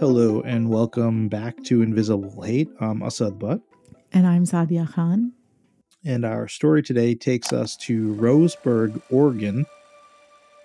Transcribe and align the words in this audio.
Hello 0.00 0.40
and 0.46 0.70
welcome 0.70 1.28
back 1.28 1.62
to 1.64 1.82
Invisible 1.82 2.42
Hate. 2.42 2.70
I'm 2.80 3.02
Asad 3.02 3.38
Butt. 3.38 3.60
And 4.12 4.26
I'm 4.26 4.46
Saadia 4.46 4.90
Khan. 4.90 5.34
And 6.06 6.24
our 6.24 6.48
story 6.48 6.82
today 6.82 7.14
takes 7.14 7.52
us 7.52 7.76
to 7.76 8.14
Roseburg, 8.14 9.02
Oregon. 9.10 9.66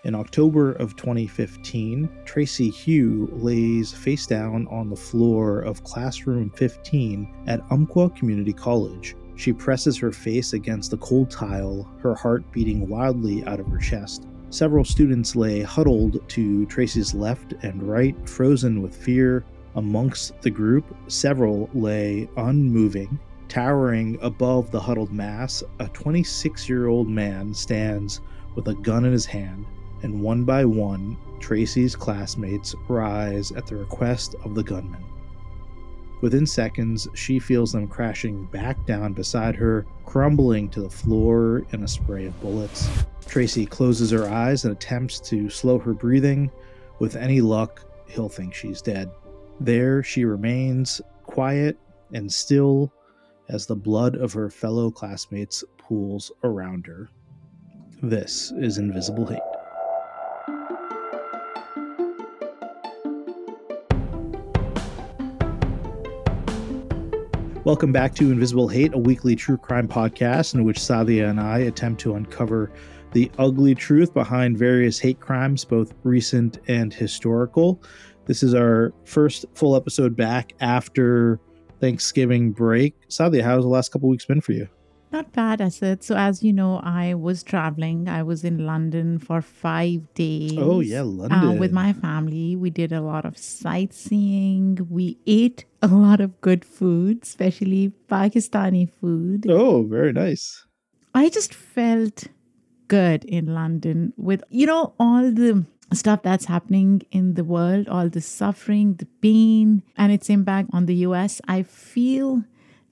In 0.05 0.15
October 0.15 0.71
of 0.71 0.95
2015, 0.95 2.09
Tracy 2.23 2.69
Heu 2.69 3.27
lays 3.33 3.91
face 3.91 4.25
down 4.25 4.69
on 4.69 4.89
the 4.89 4.95
floor 4.95 5.59
of 5.59 5.83
classroom 5.83 6.49
15 6.51 7.43
at 7.47 7.59
Umpqua 7.69 8.11
Community 8.11 8.53
College. 8.53 9.17
She 9.35 9.51
presses 9.51 9.97
her 9.97 10.13
face 10.13 10.53
against 10.53 10.91
the 10.91 10.97
cold 10.99 11.29
tile, 11.29 11.85
her 12.01 12.15
heart 12.15 12.49
beating 12.53 12.87
wildly 12.87 13.43
out 13.43 13.59
of 13.59 13.67
her 13.67 13.79
chest. 13.79 14.27
Several 14.55 14.85
students 14.85 15.35
lay 15.35 15.63
huddled 15.63 16.29
to 16.29 16.65
Tracy's 16.67 17.13
left 17.13 17.55
and 17.63 17.83
right, 17.83 18.15
frozen 18.29 18.81
with 18.81 18.95
fear. 18.95 19.43
Amongst 19.75 20.41
the 20.41 20.49
group, 20.49 20.95
several 21.09 21.69
lay 21.73 22.29
unmoving. 22.37 23.19
Towering 23.49 24.17
above 24.21 24.71
the 24.71 24.79
huddled 24.79 25.11
mass, 25.11 25.61
a 25.79 25.89
26 25.89 26.69
year 26.69 26.87
old 26.87 27.09
man 27.09 27.53
stands 27.53 28.21
with 28.55 28.69
a 28.69 28.75
gun 28.75 29.03
in 29.03 29.11
his 29.11 29.25
hand, 29.25 29.65
and 30.03 30.21
one 30.21 30.45
by 30.45 30.63
one, 30.63 31.17
Tracy's 31.41 31.93
classmates 31.93 32.73
rise 32.87 33.51
at 33.51 33.67
the 33.67 33.75
request 33.75 34.35
of 34.45 34.55
the 34.55 34.63
gunman. 34.63 35.03
Within 36.25 36.47
seconds, 36.47 37.07
she 37.13 37.37
feels 37.37 37.73
them 37.73 37.87
crashing 37.87 38.47
back 38.47 38.83
down 38.87 39.13
beside 39.13 39.55
her, 39.57 39.85
crumbling 40.05 40.69
to 40.69 40.81
the 40.81 40.89
floor 40.89 41.61
in 41.71 41.83
a 41.83 41.87
spray 41.87 42.25
of 42.25 42.41
bullets. 42.41 42.89
Tracy 43.27 43.63
closes 43.67 44.09
her 44.09 44.27
eyes 44.27 44.65
and 44.65 44.73
attempts 44.73 45.19
to 45.19 45.51
slow 45.51 45.77
her 45.77 45.93
breathing. 45.93 46.49
With 46.97 47.15
any 47.15 47.41
luck, 47.41 47.83
he'll 48.07 48.27
think 48.27 48.55
she's 48.55 48.81
dead. 48.81 49.11
There 49.59 50.01
she 50.01 50.25
remains, 50.25 50.99
quiet 51.21 51.77
and 52.11 52.33
still, 52.33 52.91
as 53.49 53.67
the 53.67 53.75
blood 53.75 54.15
of 54.15 54.33
her 54.33 54.49
fellow 54.49 54.89
classmates 54.89 55.63
pools 55.77 56.31
around 56.43 56.87
her. 56.87 57.07
This 58.01 58.51
is 58.57 58.79
Invisible 58.79 59.27
Hate. 59.27 59.41
Welcome 67.65 67.91
back 67.91 68.13
to 68.17 68.31
Invisible 68.31 68.67
Hate, 68.67 68.93
a 68.93 68.97
weekly 68.99 69.35
true 69.35 69.57
crime 69.57 69.87
podcast 69.87 70.53
in 70.53 70.65
which 70.65 70.77
Saadia 70.77 71.27
and 71.27 71.39
I 71.39 71.57
attempt 71.57 71.99
to 72.01 72.13
uncover 72.13 72.71
the 73.13 73.31
ugly 73.39 73.73
truth 73.73 74.13
behind 74.13 74.55
various 74.55 74.99
hate 74.99 75.19
crimes, 75.19 75.65
both 75.65 75.91
recent 76.03 76.59
and 76.67 76.93
historical. 76.93 77.81
This 78.27 78.43
is 78.43 78.53
our 78.53 78.93
first 79.03 79.45
full 79.55 79.75
episode 79.75 80.15
back 80.15 80.53
after 80.59 81.39
Thanksgiving 81.81 82.51
break. 82.51 82.93
Saadia, 83.09 83.41
how's 83.41 83.63
the 83.63 83.67
last 83.67 83.91
couple 83.91 84.09
weeks 84.09 84.25
been 84.25 84.41
for 84.41 84.51
you? 84.51 84.69
Not 85.15 85.31
bad, 85.31 85.61
Asad. 85.61 86.03
So, 86.03 86.17
as 86.17 86.43
you 86.43 86.51
know, 86.51 86.81
I 86.83 87.13
was 87.13 87.41
traveling. 87.41 88.09
I 88.09 88.21
was 88.21 88.43
in 88.43 88.65
London 88.65 89.17
for 89.17 89.41
five 89.41 90.13
days. 90.13 90.57
Oh, 90.57 90.81
yeah, 90.81 91.03
London. 91.03 91.31
Uh, 91.31 91.53
with 91.53 91.71
my 91.71 91.93
family. 91.93 92.57
We 92.57 92.69
did 92.69 92.91
a 92.91 92.99
lot 92.99 93.23
of 93.23 93.37
sightseeing. 93.37 94.85
We 94.89 95.17
ate 95.25 95.63
a 95.81 95.87
lot 95.87 96.19
of 96.19 96.41
good 96.41 96.65
food, 96.65 97.23
especially 97.23 97.93
Pakistani 98.09 98.89
food. 98.91 99.45
Oh, 99.47 99.83
very 99.83 100.11
nice. 100.11 100.65
I 101.13 101.29
just 101.29 101.53
felt 101.53 102.25
good 102.89 103.23
in 103.23 103.53
London 103.53 104.11
with, 104.17 104.43
you 104.49 104.65
know, 104.65 104.95
all 104.99 105.31
the 105.31 105.63
stuff 105.93 106.23
that's 106.23 106.43
happening 106.43 107.03
in 107.11 107.35
the 107.35 107.45
world, 107.45 107.87
all 107.87 108.09
the 108.09 108.19
suffering, 108.19 108.95
the 108.95 109.07
pain, 109.21 109.81
and 109.95 110.11
its 110.11 110.29
impact 110.29 110.71
on 110.73 110.87
the 110.87 110.95
US. 111.07 111.39
I 111.47 111.63
feel 111.63 112.43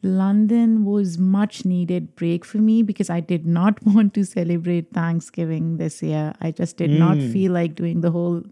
London 0.03 0.83
was 0.83 1.17
much 1.17 1.63
needed 1.63 2.16
break 2.16 2.44
for 2.44 2.57
me 2.57 2.83
because 2.83 3.09
I 3.09 3.22
did 3.22 3.45
not 3.45 3.83
want 3.85 4.13
to 4.16 4.25
celebrate 4.25 4.91
Thanksgiving 4.94 5.78
this 5.78 6.03
year. 6.03 6.33
I 6.41 6.51
just 6.51 6.78
did 6.78 6.91
mm. 6.91 7.00
not 7.00 7.17
feel 7.17 7.53
like 7.53 7.75
doing 7.75 8.01
the 8.01 8.11
whole 8.11 8.44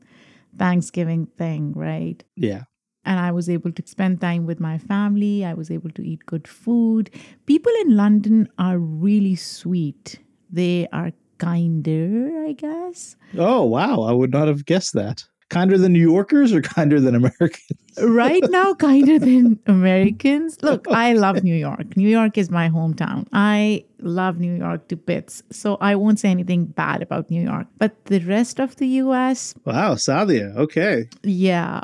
Thanksgiving 0.57 1.27
thing, 1.37 1.73
right? 1.73 2.23
Yeah. 2.35 2.63
And 3.03 3.19
I 3.19 3.31
was 3.31 3.49
able 3.49 3.71
to 3.71 3.83
spend 3.85 4.21
time 4.21 4.45
with 4.45 4.59
my 4.59 4.77
family. 4.77 5.43
I 5.43 5.53
was 5.53 5.71
able 5.71 5.89
to 5.91 6.07
eat 6.07 6.25
good 6.25 6.47
food. 6.47 7.09
People 7.47 7.71
in 7.81 7.97
London 7.97 8.47
are 8.57 8.77
really 8.77 9.35
sweet. 9.35 10.19
They 10.51 10.87
are 10.93 11.11
kinder, 11.39 12.45
I 12.47 12.53
guess. 12.53 13.15
Oh, 13.37 13.63
wow. 13.63 14.03
I 14.03 14.11
would 14.11 14.31
not 14.31 14.47
have 14.47 14.65
guessed 14.65 14.93
that 14.93 15.23
kinder 15.51 15.77
than 15.77 15.93
New 15.93 15.99
Yorkers 15.99 16.53
or 16.53 16.61
kinder 16.61 16.99
than 16.99 17.13
Americans? 17.13 17.77
right 18.01 18.43
now, 18.49 18.73
kinder 18.87 19.19
than 19.19 19.59
Americans. 19.67 20.57
Look, 20.63 20.87
I 20.87 21.13
love 21.13 21.43
New 21.43 21.55
York. 21.55 21.95
New 21.95 22.09
York 22.09 22.37
is 22.37 22.49
my 22.49 22.69
hometown. 22.69 23.27
I 23.33 23.83
love 23.99 24.39
New 24.39 24.55
York 24.55 24.87
to 24.87 24.95
bits. 24.95 25.43
So 25.51 25.77
I 25.81 25.95
won't 25.95 26.19
say 26.19 26.29
anything 26.29 26.65
bad 26.65 27.03
about 27.03 27.29
New 27.29 27.43
York. 27.43 27.67
But 27.77 28.05
the 28.05 28.19
rest 28.21 28.59
of 28.59 28.77
the 28.77 28.87
US. 29.03 29.53
Wow, 29.65 29.95
Saadia. 29.95 30.55
Okay. 30.55 31.07
Yeah. 31.23 31.81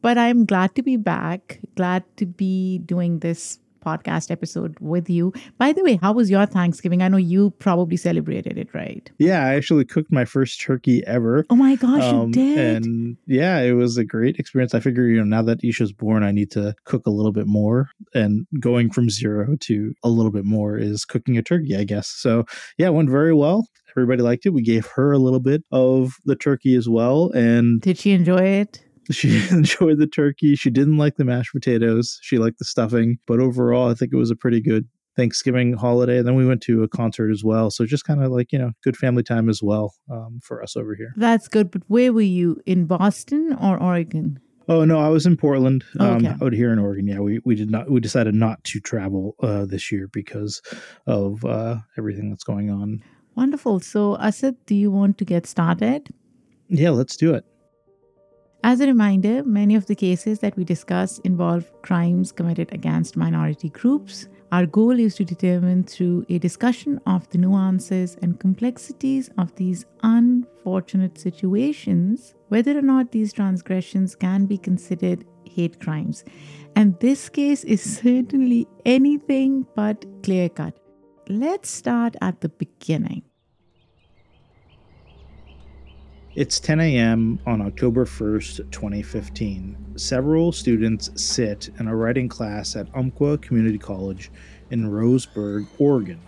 But 0.00 0.16
I'm 0.16 0.46
glad 0.46 0.74
to 0.76 0.82
be 0.82 0.96
back, 0.96 1.58
glad 1.74 2.04
to 2.16 2.24
be 2.24 2.78
doing 2.78 3.18
this 3.18 3.58
podcast 3.84 4.30
episode 4.30 4.76
with 4.80 5.08
you. 5.08 5.32
By 5.58 5.72
the 5.72 5.82
way, 5.82 5.98
how 6.00 6.12
was 6.12 6.30
your 6.30 6.46
Thanksgiving? 6.46 7.02
I 7.02 7.08
know 7.08 7.16
you 7.16 7.50
probably 7.58 7.96
celebrated 7.96 8.58
it, 8.58 8.68
right? 8.74 9.10
Yeah, 9.18 9.44
I 9.44 9.54
actually 9.54 9.84
cooked 9.84 10.12
my 10.12 10.24
first 10.24 10.60
turkey 10.60 11.04
ever. 11.06 11.44
Oh 11.50 11.56
my 11.56 11.76
gosh, 11.76 12.02
um, 12.02 12.28
you 12.28 12.32
did! 12.32 12.84
And 12.84 13.16
yeah, 13.26 13.60
it 13.60 13.72
was 13.72 13.96
a 13.96 14.04
great 14.04 14.36
experience. 14.38 14.74
I 14.74 14.80
figure, 14.80 15.04
you 15.04 15.18
know, 15.18 15.24
now 15.24 15.42
that 15.42 15.62
Isha's 15.62 15.92
born, 15.92 16.22
I 16.22 16.32
need 16.32 16.50
to 16.52 16.74
cook 16.84 17.06
a 17.06 17.10
little 17.10 17.32
bit 17.32 17.46
more. 17.46 17.90
And 18.14 18.46
going 18.60 18.90
from 18.90 19.10
zero 19.10 19.56
to 19.60 19.94
a 20.02 20.08
little 20.08 20.32
bit 20.32 20.44
more 20.44 20.78
is 20.78 21.04
cooking 21.04 21.36
a 21.38 21.42
turkey, 21.42 21.76
I 21.76 21.84
guess. 21.84 22.08
So 22.08 22.44
yeah, 22.76 22.88
it 22.88 22.94
went 22.94 23.10
very 23.10 23.34
well. 23.34 23.66
Everybody 23.96 24.22
liked 24.22 24.46
it. 24.46 24.50
We 24.50 24.62
gave 24.62 24.86
her 24.94 25.12
a 25.12 25.18
little 25.18 25.40
bit 25.40 25.64
of 25.72 26.12
the 26.24 26.36
turkey 26.36 26.74
as 26.76 26.88
well. 26.88 27.30
And 27.32 27.80
did 27.80 27.98
she 27.98 28.12
enjoy 28.12 28.42
it? 28.42 28.84
She 29.10 29.42
enjoyed 29.50 29.98
the 29.98 30.06
turkey. 30.06 30.54
She 30.54 30.70
didn't 30.70 30.98
like 30.98 31.16
the 31.16 31.24
mashed 31.24 31.52
potatoes. 31.52 32.18
She 32.22 32.38
liked 32.38 32.58
the 32.58 32.64
stuffing. 32.64 33.18
But 33.26 33.40
overall, 33.40 33.90
I 33.90 33.94
think 33.94 34.12
it 34.12 34.16
was 34.16 34.30
a 34.30 34.36
pretty 34.36 34.60
good 34.60 34.86
Thanksgiving 35.16 35.72
holiday. 35.72 36.18
And 36.18 36.26
then 36.26 36.36
we 36.36 36.46
went 36.46 36.62
to 36.62 36.82
a 36.84 36.88
concert 36.88 37.30
as 37.30 37.42
well. 37.42 37.70
So 37.70 37.84
just 37.84 38.04
kind 38.04 38.22
of 38.22 38.30
like, 38.30 38.52
you 38.52 38.58
know, 38.58 38.70
good 38.84 38.96
family 38.96 39.24
time 39.24 39.48
as 39.48 39.60
well 39.62 39.94
um, 40.10 40.40
for 40.42 40.62
us 40.62 40.76
over 40.76 40.94
here. 40.94 41.12
That's 41.16 41.48
good. 41.48 41.70
But 41.70 41.82
where 41.88 42.12
were 42.12 42.20
you? 42.20 42.60
In 42.66 42.86
Boston 42.86 43.56
or 43.60 43.82
Oregon? 43.82 44.38
Oh 44.68 44.84
no, 44.84 45.00
I 45.00 45.08
was 45.08 45.24
in 45.24 45.36
Portland. 45.36 45.82
Um, 45.98 46.26
okay. 46.26 46.36
Out 46.42 46.52
here 46.52 46.72
in 46.72 46.78
Oregon, 46.78 47.06
yeah, 47.06 47.20
we, 47.20 47.40
we 47.44 47.54
did 47.54 47.70
not 47.70 47.90
we 47.90 48.00
decided 48.00 48.34
not 48.34 48.62
to 48.64 48.80
travel 48.80 49.34
uh, 49.42 49.64
this 49.64 49.90
year 49.90 50.08
because 50.12 50.60
of 51.06 51.42
uh, 51.44 51.76
everything 51.96 52.28
that's 52.28 52.44
going 52.44 52.70
on. 52.70 53.02
Wonderful. 53.34 53.80
So, 53.80 54.18
Asad, 54.18 54.56
do 54.66 54.74
you 54.74 54.90
want 54.90 55.16
to 55.18 55.24
get 55.24 55.46
started? 55.46 56.08
Yeah, 56.68 56.90
let's 56.90 57.16
do 57.16 57.34
it. 57.34 57.46
As 58.64 58.80
a 58.80 58.86
reminder, 58.86 59.44
many 59.44 59.76
of 59.76 59.86
the 59.86 59.94
cases 59.94 60.40
that 60.40 60.56
we 60.56 60.64
discuss 60.64 61.18
involve 61.20 61.70
crimes 61.82 62.32
committed 62.32 62.72
against 62.72 63.16
minority 63.16 63.68
groups. 63.68 64.28
Our 64.50 64.66
goal 64.66 64.98
is 64.98 65.14
to 65.16 65.24
determine 65.24 65.84
through 65.84 66.26
a 66.28 66.38
discussion 66.38 67.00
of 67.06 67.28
the 67.28 67.38
nuances 67.38 68.16
and 68.20 68.40
complexities 68.40 69.30
of 69.38 69.54
these 69.54 69.84
unfortunate 70.02 71.18
situations 71.18 72.34
whether 72.48 72.76
or 72.76 72.82
not 72.82 73.12
these 73.12 73.32
transgressions 73.32 74.16
can 74.16 74.46
be 74.46 74.58
considered 74.58 75.24
hate 75.44 75.80
crimes. 75.80 76.24
And 76.74 76.98
this 76.98 77.28
case 77.28 77.62
is 77.62 77.82
certainly 78.02 78.66
anything 78.84 79.66
but 79.76 80.04
clear 80.22 80.48
cut. 80.48 80.78
Let's 81.28 81.70
start 81.70 82.16
at 82.20 82.40
the 82.40 82.48
beginning. 82.48 83.27
It's 86.38 86.60
10 86.60 86.78
a.m. 86.78 87.40
on 87.46 87.60
October 87.60 88.04
1st, 88.04 88.70
2015. 88.70 89.76
Several 89.96 90.52
students 90.52 91.10
sit 91.20 91.68
in 91.80 91.88
a 91.88 91.96
writing 91.96 92.28
class 92.28 92.76
at 92.76 92.86
Umpqua 92.94 93.38
Community 93.38 93.76
College 93.76 94.30
in 94.70 94.88
Roseburg, 94.88 95.66
Oregon. 95.80 96.20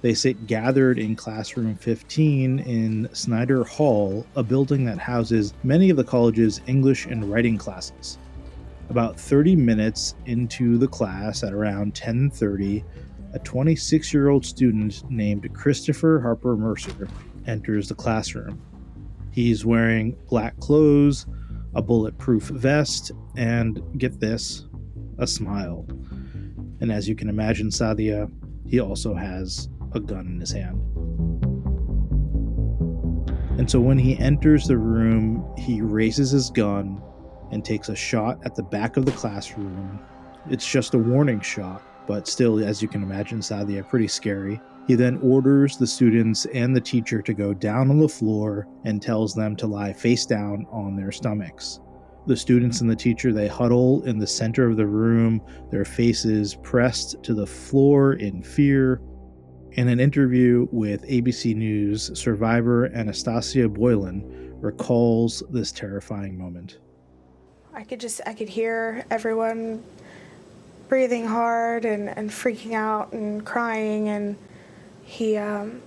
They 0.00 0.14
sit 0.14 0.46
gathered 0.46 0.98
in 0.98 1.16
classroom 1.16 1.76
15 1.76 2.60
in 2.60 3.10
Snyder 3.12 3.62
Hall, 3.62 4.24
a 4.36 4.42
building 4.42 4.86
that 4.86 4.96
houses 4.96 5.52
many 5.62 5.90
of 5.90 5.98
the 5.98 6.04
college's 6.04 6.62
English 6.66 7.04
and 7.04 7.30
writing 7.30 7.58
classes. 7.58 8.16
About 8.88 9.20
30 9.20 9.54
minutes 9.54 10.14
into 10.24 10.78
the 10.78 10.88
class 10.88 11.42
at 11.42 11.52
around 11.52 11.92
10:30, 11.92 12.84
a 13.34 13.38
26-year-old 13.38 14.46
student 14.46 15.04
named 15.10 15.52
Christopher 15.52 16.20
Harper 16.20 16.56
Mercer 16.56 17.06
enters 17.46 17.90
the 17.90 17.94
classroom. 17.94 18.58
He's 19.32 19.64
wearing 19.64 20.16
black 20.28 20.58
clothes, 20.60 21.26
a 21.74 21.82
bulletproof 21.82 22.44
vest, 22.44 23.12
and 23.36 23.82
get 23.98 24.20
this, 24.20 24.66
a 25.18 25.26
smile. 25.26 25.86
And 26.80 26.92
as 26.92 27.08
you 27.08 27.14
can 27.14 27.28
imagine, 27.28 27.68
Saadia, 27.68 28.30
he 28.66 28.78
also 28.78 29.14
has 29.14 29.68
a 29.94 30.00
gun 30.00 30.26
in 30.26 30.40
his 30.40 30.52
hand. 30.52 30.80
And 33.58 33.70
so 33.70 33.80
when 33.80 33.98
he 33.98 34.18
enters 34.18 34.66
the 34.66 34.76
room, 34.76 35.50
he 35.56 35.80
raises 35.80 36.30
his 36.30 36.50
gun 36.50 37.00
and 37.50 37.64
takes 37.64 37.88
a 37.88 37.96
shot 37.96 38.38
at 38.44 38.54
the 38.54 38.62
back 38.62 38.96
of 38.96 39.06
the 39.06 39.12
classroom. 39.12 40.00
It's 40.50 40.68
just 40.70 40.94
a 40.94 40.98
warning 40.98 41.40
shot, 41.40 41.82
but 42.06 42.26
still, 42.26 42.58
as 42.64 42.82
you 42.82 42.88
can 42.88 43.02
imagine, 43.02 43.40
Saadia, 43.40 43.88
pretty 43.88 44.08
scary. 44.08 44.60
He 44.86 44.94
then 44.96 45.18
orders 45.18 45.76
the 45.76 45.86
students 45.86 46.44
and 46.46 46.74
the 46.74 46.80
teacher 46.80 47.22
to 47.22 47.32
go 47.32 47.54
down 47.54 47.90
on 47.90 47.98
the 47.98 48.08
floor 48.08 48.66
and 48.84 49.00
tells 49.00 49.34
them 49.34 49.54
to 49.56 49.66
lie 49.66 49.92
face 49.92 50.26
down 50.26 50.66
on 50.70 50.96
their 50.96 51.12
stomachs. 51.12 51.80
The 52.26 52.36
students 52.36 52.80
and 52.80 52.90
the 52.90 52.96
teacher 52.96 53.32
they 53.32 53.48
huddle 53.48 54.02
in 54.04 54.18
the 54.18 54.26
center 54.26 54.68
of 54.68 54.76
the 54.76 54.86
room, 54.86 55.40
their 55.70 55.84
faces 55.84 56.56
pressed 56.56 57.22
to 57.22 57.34
the 57.34 57.46
floor 57.46 58.14
in 58.14 58.42
fear. 58.42 59.00
In 59.72 59.88
an 59.88 60.00
interview 60.00 60.66
with 60.70 61.02
ABC 61.08 61.56
News, 61.56 62.10
survivor 62.18 62.86
Anastasia 62.94 63.68
Boylan 63.68 64.60
recalls 64.60 65.42
this 65.50 65.72
terrifying 65.72 66.36
moment. 66.36 66.78
I 67.74 67.84
could 67.84 68.00
just 68.00 68.20
I 68.26 68.34
could 68.34 68.48
hear 68.48 69.04
everyone 69.10 69.82
breathing 70.88 71.26
hard 71.26 71.84
and, 71.84 72.08
and 72.08 72.30
freaking 72.30 72.74
out 72.74 73.12
and 73.12 73.46
crying 73.46 74.08
and 74.08 74.36
he 75.12 75.36
um, 75.36 75.82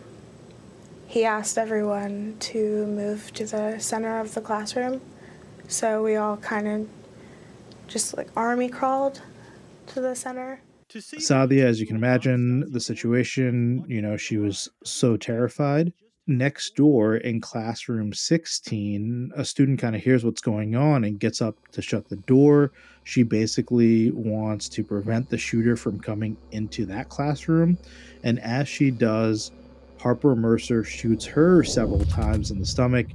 he 1.08 1.26
asked 1.26 1.58
everyone 1.58 2.36
to 2.40 2.86
move 2.86 3.34
to 3.34 3.46
the 3.46 3.80
center 3.80 4.20
of 4.20 4.36
the 4.36 4.42
classroom. 4.42 5.02
So 5.68 6.04
we 6.04 6.16
all 6.16 6.38
kind 6.38 6.68
of 6.68 6.88
just 7.88 8.16
like 8.16 8.30
army 8.36 8.70
crawled 8.70 9.24
to 9.88 10.00
the 10.00 10.16
center. 10.16 10.62
Saadia, 10.90 11.64
as 11.64 11.82
you 11.82 11.88
can 11.88 11.96
imagine, 11.96 12.72
the 12.72 12.80
situation, 12.80 13.84
you 13.88 14.02
know, 14.02 14.16
she 14.16 14.38
was 14.38 14.70
so 14.84 15.18
terrified. 15.18 15.92
Next 16.28 16.76
door 16.76 17.18
in 17.18 17.40
classroom 17.40 18.12
16, 18.12 19.34
a 19.36 19.46
student 19.46 19.80
kind 19.80 19.96
of 19.96 20.02
hears 20.02 20.26
what's 20.26 20.42
going 20.42 20.76
on 20.76 21.04
and 21.04 21.20
gets 21.20 21.40
up 21.40 21.56
to 21.74 21.84
shut 21.84 22.10
the 22.10 22.16
door. 22.16 22.72
She 23.04 23.22
basically 23.22 24.10
wants 24.10 24.68
to 24.70 24.84
prevent 24.84 25.30
the 25.30 25.38
shooter 25.38 25.76
from 25.76 26.00
coming 26.00 26.36
into 26.52 26.88
that 26.88 27.10
classroom. 27.10 27.78
And 28.24 28.40
as 28.40 28.68
she 28.68 28.90
does, 28.90 29.52
Harper 30.00 30.36
Mercer 30.36 30.84
shoots 30.84 31.26
her 31.26 31.64
several 31.64 32.04
times 32.06 32.50
in 32.50 32.58
the 32.60 32.66
stomach. 32.66 33.06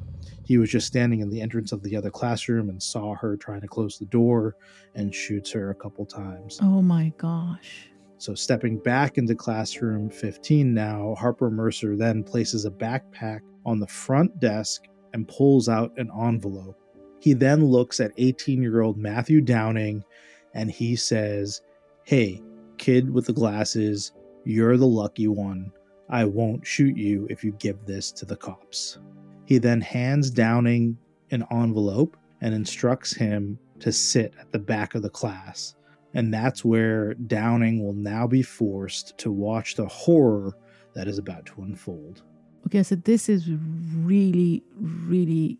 He 0.45 0.59
was 0.59 0.71
just 0.71 0.87
standing 0.87 1.19
in 1.19 1.31
the 1.31 1.41
entrance 1.41 1.73
of 1.73 1.83
the 1.83 1.97
other 1.97 2.11
classroom 2.11 2.69
and 2.69 2.81
saw 2.81 3.17
her 3.17 3.37
trying 3.37 3.63
to 3.63 3.69
close 3.69 3.99
the 3.99 4.05
door 4.07 4.55
and 4.95 5.13
shoots 5.13 5.51
her 5.51 5.71
a 5.71 5.75
couple 5.75 6.07
times. 6.07 6.61
Oh 6.63 6.81
my 6.81 7.13
gosh. 7.19 7.90
So, 8.21 8.35
stepping 8.35 8.77
back 8.77 9.17
into 9.17 9.35
classroom 9.35 10.11
15 10.11 10.75
now, 10.75 11.15
Harper 11.19 11.51
Mercer 11.51 11.97
then 11.97 12.23
places 12.23 12.67
a 12.67 12.71
backpack 12.71 13.41
on 13.65 13.81
the 13.81 13.87
front 13.87 14.39
desk 14.39 14.83
and 15.15 15.27
pulls 15.27 15.71
out 15.71 15.95
an 15.97 16.11
envelope. 16.23 16.79
He 17.19 17.33
then 17.33 17.65
looks 17.65 17.99
at 17.99 18.13
18 18.19 18.61
year 18.61 18.83
old 18.83 18.99
Matthew 18.99 19.41
Downing 19.41 20.05
and 20.53 20.71
he 20.71 20.97
says, 20.97 21.63
Hey, 22.05 22.43
kid 22.77 23.11
with 23.11 23.25
the 23.25 23.33
glasses, 23.33 24.13
you're 24.45 24.77
the 24.77 24.87
lucky 24.87 25.27
one. 25.27 25.73
I 26.11 26.27
won't 26.27 26.67
shoot 26.67 26.99
you 26.99 27.27
if 27.31 27.43
you 27.43 27.53
give 27.53 27.87
this 27.87 28.13
to 28.13 28.27
the 28.27 28.37
cops. 28.37 28.99
He 29.47 29.57
then 29.57 29.81
hands 29.81 30.31
Downing 30.31 30.99
an 31.31 31.47
envelope 31.51 32.19
and 32.43 32.55
instructs 32.55 33.17
him 33.17 33.59
to 33.79 33.91
sit 33.91 34.35
at 34.39 34.53
the 34.53 34.59
back 34.59 34.95
of 34.95 35.01
the 35.01 35.09
class. 35.09 35.75
And 36.15 36.35
that's 36.35 36.65
where 36.65 37.15
Downing 37.15 37.85
will 37.85 37.93
now 37.93 38.27
be 38.27 38.43
forced 38.43 39.17
to 39.19 39.31
watch 39.31 39.77
the 39.77 39.87
horror 39.87 40.57
that 40.95 41.07
is 41.07 41.19
about 41.19 41.47
to 41.47 41.63
unfold. 41.63 42.23
Okay, 42.67 42.83
so 42.83 42.97
this 42.97 43.29
is 43.29 43.49
really, 43.95 44.63
really 44.77 45.59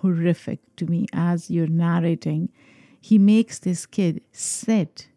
horrific 0.00 0.60
to 0.76 0.86
me 0.86 1.06
as 1.12 1.50
you're 1.50 1.66
narrating. 1.66 2.50
He 3.00 3.18
makes 3.18 3.58
this 3.58 3.86
kid 3.86 4.22
sit 4.32 5.08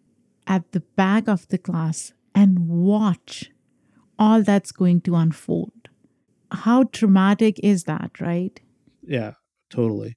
at 0.48 0.72
the 0.72 0.82
back 0.82 1.28
of 1.28 1.48
the 1.48 1.58
class 1.58 2.14
and 2.36 2.68
watch 2.68 3.52
all 4.20 4.44
that's 4.44 4.72
going 4.72 5.02
to 5.02 5.16
unfold. 5.16 5.90
How 6.52 6.84
traumatic 6.84 7.60
is 7.64 7.86
that, 7.86 8.20
right? 8.20 8.60
Yeah, 9.04 9.34
totally. 9.70 10.16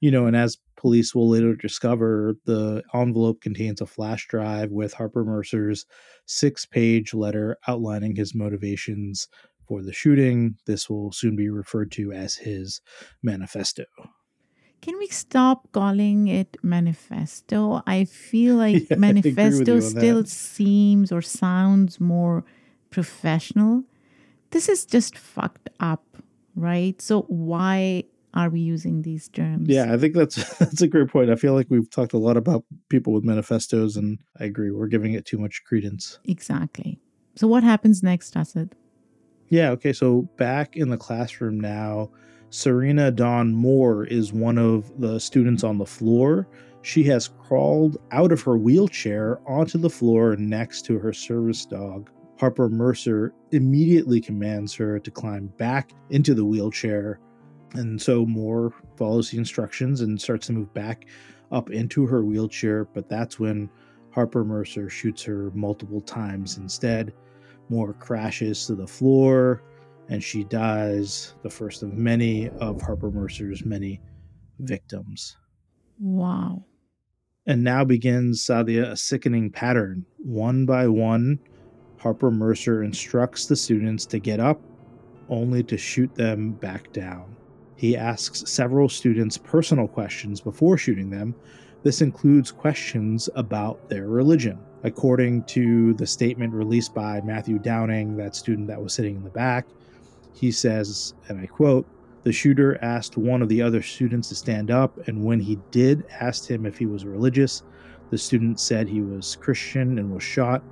You 0.00 0.10
know, 0.10 0.26
and 0.26 0.36
as 0.36 0.58
police 0.82 1.14
will 1.14 1.30
later 1.30 1.56
discover, 1.56 2.36
the 2.46 2.84
envelope 2.94 3.40
contains 3.40 3.80
a 3.80 3.86
flash 3.86 4.28
drive 4.28 4.72
with 4.72 4.92
Harper 4.94 5.24
Mercer's 5.24 5.86
six 6.26 6.66
page 6.66 7.14
letter 7.14 7.56
outlining 7.68 8.16
his 8.16 8.34
motivations 8.34 9.28
for 9.68 9.82
the 9.82 9.94
shooting. 9.94 10.56
This 10.66 10.90
will 10.90 11.12
soon 11.12 11.36
be 11.36 11.50
referred 11.50 11.92
to 11.92 12.12
as 12.12 12.36
his 12.36 12.82
manifesto. 13.22 13.84
Can 14.80 14.98
we 14.98 15.06
stop 15.08 15.70
calling 15.72 16.26
it 16.26 16.56
manifesto? 16.62 17.82
I 17.86 18.04
feel 18.04 18.56
like 18.56 18.90
yeah, 18.90 18.94
manifesto 18.94 19.78
still 19.78 20.24
that. 20.24 20.24
seems 20.24 21.12
or 21.12 21.22
sounds 21.22 22.00
more 22.00 22.44
professional. 22.90 23.84
This 24.50 24.68
is 24.68 24.86
just 24.86 25.18
fucked 25.18 25.70
up, 25.80 26.04
right? 26.56 27.00
So 27.02 27.22
why 27.22 28.04
are 28.34 28.48
we 28.48 28.60
using 28.60 29.02
these 29.02 29.28
terms? 29.28 29.68
Yeah, 29.68 29.92
I 29.92 29.98
think 29.98 30.14
that's 30.14 30.36
that's 30.58 30.82
a 30.82 30.88
great 30.88 31.08
point. 31.08 31.30
I 31.30 31.36
feel 31.36 31.54
like 31.54 31.66
we've 31.68 31.90
talked 31.90 32.12
a 32.12 32.18
lot 32.18 32.36
about 32.36 32.64
people 32.88 33.12
with 33.12 33.24
manifestos 33.24 33.96
and 33.96 34.18
I 34.40 34.44
agree 34.44 34.70
we're 34.70 34.86
giving 34.86 35.14
it 35.14 35.26
too 35.26 35.38
much 35.38 35.62
credence. 35.64 36.18
Exactly. 36.24 36.98
So 37.34 37.46
what 37.46 37.62
happens 37.62 38.02
next, 38.02 38.36
Asad? 38.36 38.74
Yeah, 39.48 39.70
okay, 39.70 39.92
so 39.92 40.22
back 40.38 40.76
in 40.76 40.88
the 40.88 40.96
classroom 40.96 41.60
now, 41.60 42.10
Serena 42.50 43.10
Dawn 43.10 43.54
Moore 43.54 44.04
is 44.04 44.32
one 44.32 44.58
of 44.58 44.90
the 45.00 45.18
students 45.18 45.64
on 45.64 45.78
the 45.78 45.86
floor. 45.86 46.48
She 46.82 47.02
has 47.04 47.28
crawled 47.28 47.96
out 48.12 48.32
of 48.32 48.42
her 48.42 48.56
wheelchair 48.56 49.40
onto 49.46 49.78
the 49.78 49.90
floor 49.90 50.36
next 50.36 50.84
to 50.86 50.98
her 50.98 51.12
service 51.12 51.64
dog. 51.64 52.10
Harper 52.38 52.68
Mercer 52.68 53.32
immediately 53.52 54.20
commands 54.20 54.74
her 54.74 54.98
to 54.98 55.10
climb 55.10 55.46
back 55.58 55.92
into 56.10 56.34
the 56.34 56.44
wheelchair. 56.44 57.20
And 57.74 58.00
so 58.00 58.26
Moore 58.26 58.72
follows 58.96 59.30
the 59.30 59.38
instructions 59.38 60.02
and 60.02 60.20
starts 60.20 60.48
to 60.48 60.52
move 60.52 60.72
back 60.74 61.06
up 61.50 61.70
into 61.70 62.06
her 62.06 62.24
wheelchair. 62.24 62.84
But 62.84 63.08
that's 63.08 63.38
when 63.38 63.70
Harper 64.10 64.44
Mercer 64.44 64.90
shoots 64.90 65.22
her 65.22 65.50
multiple 65.54 66.00
times 66.00 66.58
instead. 66.58 67.12
Moore 67.68 67.94
crashes 67.94 68.66
to 68.66 68.74
the 68.74 68.86
floor 68.86 69.62
and 70.08 70.22
she 70.22 70.44
dies, 70.44 71.34
the 71.42 71.48
first 71.48 71.82
of 71.82 71.94
many 71.94 72.50
of 72.60 72.82
Harper 72.82 73.10
Mercer's 73.10 73.64
many 73.64 74.00
victims. 74.58 75.36
Wow. 75.98 76.64
And 77.46 77.64
now 77.64 77.84
begins 77.84 78.44
Saadia 78.44 78.90
a 78.90 78.96
sickening 78.96 79.50
pattern. 79.50 80.04
One 80.18 80.66
by 80.66 80.86
one, 80.88 81.38
Harper 81.98 82.30
Mercer 82.30 82.82
instructs 82.82 83.46
the 83.46 83.56
students 83.56 84.04
to 84.06 84.18
get 84.18 84.40
up, 84.40 84.60
only 85.28 85.62
to 85.64 85.78
shoot 85.78 86.14
them 86.14 86.52
back 86.52 86.92
down. 86.92 87.36
He 87.82 87.96
asks 87.96 88.48
several 88.48 88.88
students 88.88 89.36
personal 89.36 89.88
questions 89.88 90.40
before 90.40 90.78
shooting 90.78 91.10
them. 91.10 91.34
This 91.82 92.00
includes 92.00 92.52
questions 92.52 93.28
about 93.34 93.88
their 93.88 94.06
religion. 94.06 94.60
According 94.84 95.42
to 95.46 95.92
the 95.94 96.06
statement 96.06 96.54
released 96.54 96.94
by 96.94 97.20
Matthew 97.22 97.58
Downing, 97.58 98.16
that 98.18 98.36
student 98.36 98.68
that 98.68 98.80
was 98.80 98.92
sitting 98.92 99.16
in 99.16 99.24
the 99.24 99.30
back, 99.30 99.66
he 100.32 100.52
says, 100.52 101.14
and 101.26 101.40
I 101.40 101.46
quote, 101.46 101.84
the 102.22 102.30
shooter 102.30 102.78
asked 102.82 103.16
one 103.16 103.42
of 103.42 103.48
the 103.48 103.60
other 103.60 103.82
students 103.82 104.28
to 104.28 104.36
stand 104.36 104.70
up, 104.70 104.96
and 105.08 105.24
when 105.24 105.40
he 105.40 105.58
did, 105.72 106.04
asked 106.20 106.48
him 106.48 106.66
if 106.66 106.78
he 106.78 106.86
was 106.86 107.04
religious. 107.04 107.64
The 108.10 108.18
student 108.18 108.60
said 108.60 108.86
he 108.86 109.00
was 109.00 109.34
Christian 109.34 109.98
and 109.98 110.14
was 110.14 110.22
shot. 110.22 110.62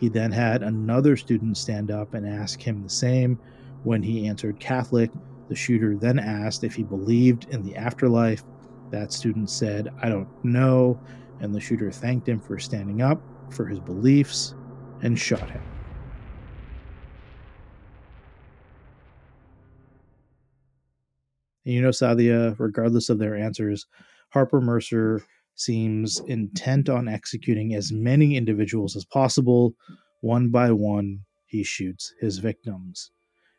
He 0.00 0.08
then 0.08 0.32
had 0.32 0.62
another 0.62 1.18
student 1.18 1.58
stand 1.58 1.90
up 1.90 2.14
and 2.14 2.26
ask 2.26 2.62
him 2.62 2.82
the 2.82 2.88
same. 2.88 3.38
When 3.82 4.02
he 4.02 4.26
answered 4.26 4.58
Catholic, 4.58 5.10
the 5.48 5.54
shooter 5.54 5.96
then 5.96 6.18
asked 6.18 6.64
if 6.64 6.74
he 6.74 6.82
believed 6.82 7.48
in 7.50 7.62
the 7.62 7.76
afterlife. 7.76 8.42
That 8.90 9.12
student 9.12 9.50
said, 9.50 9.88
I 10.02 10.08
don't 10.08 10.28
know. 10.44 10.98
And 11.40 11.54
the 11.54 11.60
shooter 11.60 11.90
thanked 11.90 12.28
him 12.28 12.40
for 12.40 12.58
standing 12.58 13.02
up 13.02 13.20
for 13.50 13.66
his 13.66 13.80
beliefs 13.80 14.54
and 15.02 15.18
shot 15.18 15.50
him. 15.50 15.62
And 21.64 21.74
you 21.74 21.82
know, 21.82 21.90
Saadia, 21.90 22.54
regardless 22.58 23.08
of 23.08 23.18
their 23.18 23.36
answers, 23.36 23.86
Harper 24.30 24.60
Mercer 24.60 25.20
seems 25.56 26.20
intent 26.26 26.88
on 26.88 27.08
executing 27.08 27.74
as 27.74 27.90
many 27.90 28.36
individuals 28.36 28.94
as 28.94 29.04
possible. 29.04 29.74
One 30.20 30.50
by 30.50 30.70
one, 30.70 31.20
he 31.46 31.64
shoots 31.64 32.14
his 32.20 32.38
victims. 32.38 33.10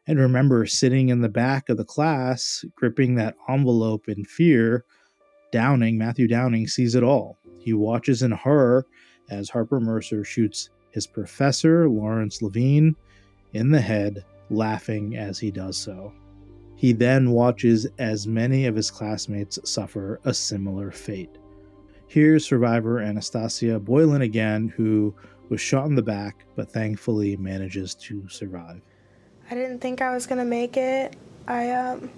And 0.08 0.20
remember, 0.20 0.66
sitting 0.66 1.10
in 1.10 1.22
the 1.22 1.30
back 1.30 1.68
of 1.68 1.78
the 1.78 1.84
class, 1.84 2.64
gripping 2.76 3.16
that 3.16 3.36
envelope 3.50 4.08
in 4.08 4.24
fear, 4.24 4.86
Downing, 5.52 5.98
Matthew 5.98 6.28
Downing, 6.28 6.68
sees 6.68 6.96
it 6.96 7.04
all. 7.04 7.38
He 7.60 7.74
watches 7.74 8.24
in 8.24 8.32
horror 8.32 8.86
as 9.30 9.50
Harper 9.50 9.82
Mercer 9.82 10.24
shoots 10.24 10.70
his 10.92 11.06
professor, 11.06 11.90
Lawrence 11.90 12.42
Levine, 12.42 12.96
in 13.54 13.70
the 13.70 13.82
head, 13.82 14.24
laughing 14.50 15.18
as 15.18 15.40
he 15.40 15.52
does 15.52 15.78
so. 15.78 16.14
He 16.78 16.94
then 16.94 17.32
watches 17.32 17.88
as 17.98 18.28
many 18.28 18.66
of 18.66 18.76
his 18.76 18.90
classmates 18.92 19.60
suffer 19.64 20.22
a 20.24 20.34
similar 20.34 20.92
fate. 20.92 21.38
Here's 22.08 22.46
survivor 22.46 23.00
Anastasia 23.00 23.80
Boylan 23.80 24.22
again, 24.22 24.70
who 24.70 25.14
was 25.50 25.60
shot 25.60 25.88
in 25.88 25.96
the 25.96 26.02
back 26.02 26.46
but 26.56 26.72
thankfully 26.72 27.36
manages 27.36 27.94
to 27.96 28.28
survive. 28.30 28.82
I 29.50 29.56
didn't 29.56 29.80
think 29.80 30.02
I 30.02 30.14
was 30.14 30.28
going 30.28 30.40
to 30.40 30.46
make 30.46 30.78
it. 30.78 31.16
I, 31.48 31.72
um, 31.72 32.10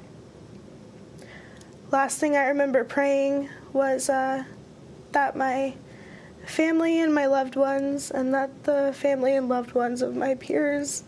last 1.91 2.19
thing 2.19 2.35
I 2.35 2.47
remember 2.47 2.83
praying 2.83 3.49
was, 3.71 4.09
uh, 4.09 4.43
that 5.11 5.35
my 5.35 5.75
family 6.45 7.01
and 7.01 7.13
my 7.13 7.27
loved 7.27 7.55
ones, 7.55 8.11
and 8.11 8.33
that 8.33 8.63
the 8.63 8.93
family 8.95 9.35
and 9.35 9.47
loved 9.47 9.73
ones 9.73 10.01
of 10.01 10.15
my 10.15 10.35
peers 10.35 11.03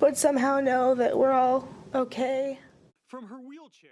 would 0.00 0.16
somehow 0.16 0.60
know 0.60 0.94
that 0.94 1.16
we're 1.16 1.32
all 1.32 1.68
okay. 1.94 2.58
From 3.06 3.26
her 3.26 3.38
wheelchair. 3.38 3.90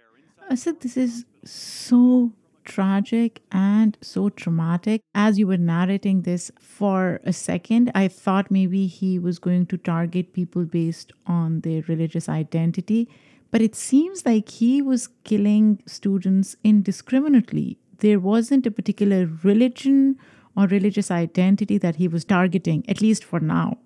I 0.49 0.55
said 0.55 0.79
this 0.79 0.95
is 0.95 1.25
so 1.43 2.31
tragic 2.67 3.41
and 3.51 3.97
so 4.01 4.29
traumatic. 4.29 5.01
As 5.15 5.39
you 5.39 5.47
were 5.47 5.57
narrating 5.57 6.21
this 6.21 6.51
for 6.59 7.19
a 7.23 7.33
second, 7.33 7.91
I 7.95 8.07
thought 8.09 8.51
maybe 8.51 8.85
he 8.85 9.17
was 9.17 9.39
going 9.39 9.65
to 9.67 9.77
target 9.77 10.33
people 10.33 10.65
based 10.65 11.11
on 11.25 11.61
their 11.61 11.81
religious 11.87 12.29
identity. 12.29 13.09
But 13.49 13.61
it 13.61 13.75
seems 13.75 14.25
like 14.25 14.49
he 14.49 14.81
was 14.81 15.07
killing 15.23 15.81
students 15.87 16.55
indiscriminately. 16.63 17.79
There 17.99 18.19
wasn't 18.19 18.67
a 18.67 18.71
particular 18.71 19.29
religion 19.43 20.17
or 20.55 20.67
religious 20.67 21.09
identity 21.09 21.77
that 21.77 21.95
he 21.95 22.07
was 22.07 22.25
targeting, 22.25 22.83
at 22.89 23.01
least 23.01 23.23
for 23.23 23.39
now. 23.39 23.77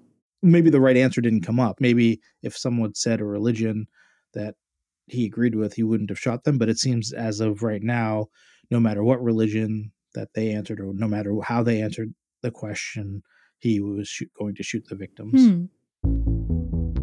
Maybe 0.41 0.71
the 0.71 0.81
right 0.81 0.97
answer 0.97 1.21
didn't 1.21 1.45
come 1.45 1.59
up. 1.59 1.79
Maybe 1.79 2.19
if 2.41 2.57
someone 2.57 2.95
said 2.95 3.21
a 3.21 3.25
religion 3.25 3.85
that 4.33 4.55
he 5.11 5.25
agreed 5.25 5.55
with, 5.55 5.73
he 5.73 5.83
wouldn't 5.83 6.09
have 6.09 6.19
shot 6.19 6.43
them. 6.43 6.57
But 6.57 6.69
it 6.69 6.79
seems 6.79 7.11
as 7.13 7.39
of 7.39 7.63
right 7.63 7.83
now, 7.83 8.27
no 8.69 8.79
matter 8.79 9.03
what 9.03 9.21
religion 9.21 9.91
that 10.13 10.29
they 10.33 10.51
answered 10.51 10.79
or 10.79 10.93
no 10.93 11.07
matter 11.07 11.35
how 11.43 11.63
they 11.63 11.81
answered 11.81 12.13
the 12.41 12.51
question, 12.51 13.21
he 13.59 13.79
was 13.79 14.21
going 14.37 14.55
to 14.55 14.63
shoot 14.63 14.85
the 14.87 14.95
victims. 14.95 15.41
Hmm. 15.41 15.65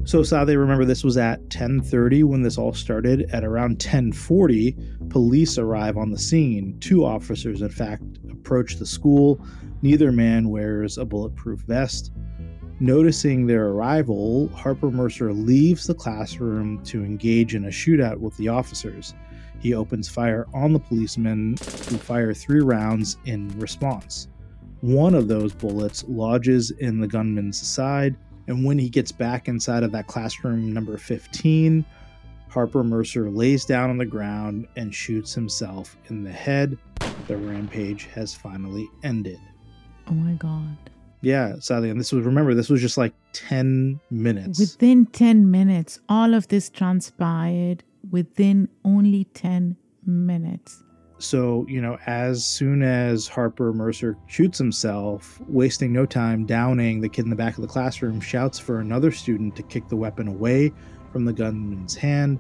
So 0.04 0.20
Saadia, 0.20 0.58
remember 0.58 0.86
this 0.86 1.04
was 1.04 1.18
at 1.18 1.50
10:30 1.50 2.24
when 2.24 2.40
this 2.40 2.56
all 2.56 2.72
started. 2.72 3.28
At 3.30 3.44
around 3.44 3.78
10:40, 3.78 5.10
police 5.10 5.58
arrive 5.58 5.98
on 5.98 6.10
the 6.10 6.18
scene. 6.18 6.78
Two 6.80 7.04
officers, 7.04 7.60
in 7.60 7.68
fact, 7.68 8.02
approach 8.30 8.76
the 8.76 8.86
school. 8.86 9.38
Neither 9.82 10.10
man 10.10 10.48
wears 10.48 10.96
a 10.96 11.04
bulletproof 11.04 11.60
vest. 11.60 12.10
Noticing 12.80 13.44
their 13.44 13.70
arrival, 13.70 14.48
Harper 14.54 14.90
Mercer 14.90 15.32
leaves 15.32 15.86
the 15.86 15.94
classroom 15.94 16.82
to 16.84 17.04
engage 17.04 17.56
in 17.56 17.64
a 17.64 17.68
shootout 17.68 18.18
with 18.18 18.36
the 18.36 18.46
officers. 18.46 19.14
He 19.58 19.74
opens 19.74 20.08
fire 20.08 20.46
on 20.54 20.72
the 20.72 20.78
policemen, 20.78 21.56
who 21.58 21.98
fire 21.98 22.32
three 22.32 22.60
rounds 22.60 23.16
in 23.24 23.48
response. 23.58 24.28
One 24.80 25.16
of 25.16 25.26
those 25.26 25.52
bullets 25.52 26.04
lodges 26.06 26.70
in 26.70 27.00
the 27.00 27.08
gunman's 27.08 27.60
side, 27.60 28.16
and 28.46 28.64
when 28.64 28.78
he 28.78 28.88
gets 28.88 29.10
back 29.10 29.48
inside 29.48 29.82
of 29.82 29.90
that 29.90 30.06
classroom 30.06 30.72
number 30.72 30.96
15, 30.96 31.84
Harper 32.48 32.84
Mercer 32.84 33.28
lays 33.28 33.64
down 33.64 33.90
on 33.90 33.98
the 33.98 34.06
ground 34.06 34.68
and 34.76 34.94
shoots 34.94 35.34
himself 35.34 35.96
in 36.10 36.22
the 36.22 36.30
head. 36.30 36.78
The 37.26 37.36
rampage 37.36 38.04
has 38.14 38.34
finally 38.34 38.88
ended. 39.02 39.40
Oh 40.06 40.14
my 40.14 40.34
god. 40.34 40.76
Yeah, 41.20 41.56
sadly, 41.58 41.90
and 41.90 41.98
this 41.98 42.12
was 42.12 42.24
remember 42.24 42.54
this 42.54 42.68
was 42.68 42.80
just 42.80 42.96
like 42.96 43.12
10 43.32 44.00
minutes. 44.10 44.58
Within 44.58 45.06
10 45.06 45.50
minutes, 45.50 46.00
all 46.08 46.34
of 46.34 46.48
this 46.48 46.70
transpired 46.70 47.82
within 48.10 48.68
only 48.84 49.24
10 49.34 49.76
minutes. 50.06 50.82
So, 51.20 51.66
you 51.68 51.80
know, 51.80 51.98
as 52.06 52.46
soon 52.46 52.82
as 52.82 53.26
Harper 53.26 53.72
Mercer 53.72 54.16
shoots 54.28 54.56
himself, 54.56 55.40
wasting 55.48 55.92
no 55.92 56.06
time 56.06 56.46
Downing 56.46 57.00
the 57.00 57.08
kid 57.08 57.24
in 57.24 57.30
the 57.30 57.36
back 57.36 57.56
of 57.56 57.62
the 57.62 57.68
classroom, 57.68 58.20
shouts 58.20 58.58
for 58.58 58.78
another 58.78 59.10
student 59.10 59.56
to 59.56 59.64
kick 59.64 59.88
the 59.88 59.96
weapon 59.96 60.28
away 60.28 60.72
from 61.10 61.24
the 61.24 61.32
gunman's 61.32 61.96
hand. 61.96 62.38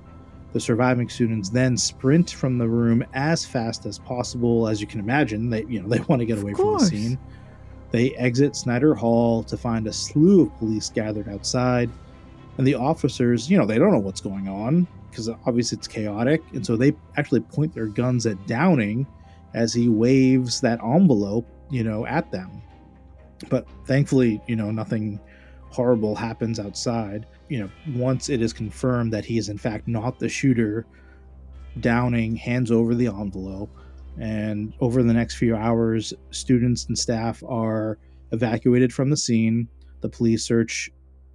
The 0.52 0.60
surviving 0.60 1.08
students 1.08 1.50
then 1.50 1.76
sprint 1.76 2.30
from 2.30 2.56
the 2.56 2.68
room 2.68 3.04
as 3.14 3.44
fast 3.44 3.84
as 3.84 3.98
possible. 3.98 4.68
As 4.68 4.80
you 4.80 4.86
can 4.86 5.00
imagine, 5.00 5.50
they 5.50 5.64
you 5.64 5.82
know 5.82 5.88
they 5.88 6.00
want 6.00 6.20
to 6.20 6.26
get 6.26 6.38
away 6.38 6.54
from 6.54 6.74
the 6.74 6.86
scene. 6.86 7.18
They 7.90 8.14
exit 8.16 8.54
Snyder 8.54 8.94
Hall 8.94 9.42
to 9.44 9.56
find 9.56 9.86
a 9.86 9.92
slew 9.92 10.42
of 10.42 10.58
police 10.58 10.90
gathered 10.90 11.28
outside, 11.28 11.90
and 12.58 12.66
the 12.66 12.74
officers, 12.74 13.50
you 13.50 13.56
know, 13.56 13.64
they 13.64 13.78
don't 13.78 13.92
know 13.92 13.98
what's 13.98 14.20
going 14.20 14.48
on 14.48 14.86
because 15.10 15.28
obviously 15.46 15.78
it's 15.78 15.88
chaotic. 15.88 16.42
And 16.52 16.66
so 16.66 16.76
they 16.76 16.94
actually 17.16 17.40
point 17.40 17.74
their 17.74 17.86
guns 17.86 18.26
at 18.26 18.46
Downing 18.46 19.06
as 19.54 19.72
he 19.72 19.88
waves 19.88 20.60
that 20.60 20.82
envelope, 20.82 21.46
you 21.70 21.82
know, 21.84 22.04
at 22.06 22.30
them. 22.30 22.62
But 23.48 23.66
thankfully, 23.86 24.42
you 24.46 24.56
know, 24.56 24.70
nothing 24.70 25.20
horrible 25.70 26.14
happens 26.14 26.58
outside. 26.58 27.26
You 27.48 27.60
know, 27.60 27.70
once 27.94 28.28
it 28.28 28.42
is 28.42 28.52
confirmed 28.52 29.12
that 29.12 29.24
he 29.24 29.38
is 29.38 29.48
in 29.48 29.58
fact 29.58 29.88
not 29.88 30.18
the 30.18 30.28
shooter, 30.28 30.84
Downing 31.80 32.34
hands 32.34 32.70
over 32.72 32.94
the 32.94 33.06
envelope. 33.06 33.70
And 34.20 34.72
over 34.80 35.02
the 35.02 35.12
next 35.12 35.36
few 35.36 35.56
hours, 35.56 36.12
students 36.30 36.86
and 36.86 36.98
staff 36.98 37.42
are 37.46 37.98
evacuated 38.32 38.92
from 38.92 39.10
the 39.10 39.16
scene. 39.16 39.68
The 40.00 40.08
police 40.08 40.44
search 40.44 40.90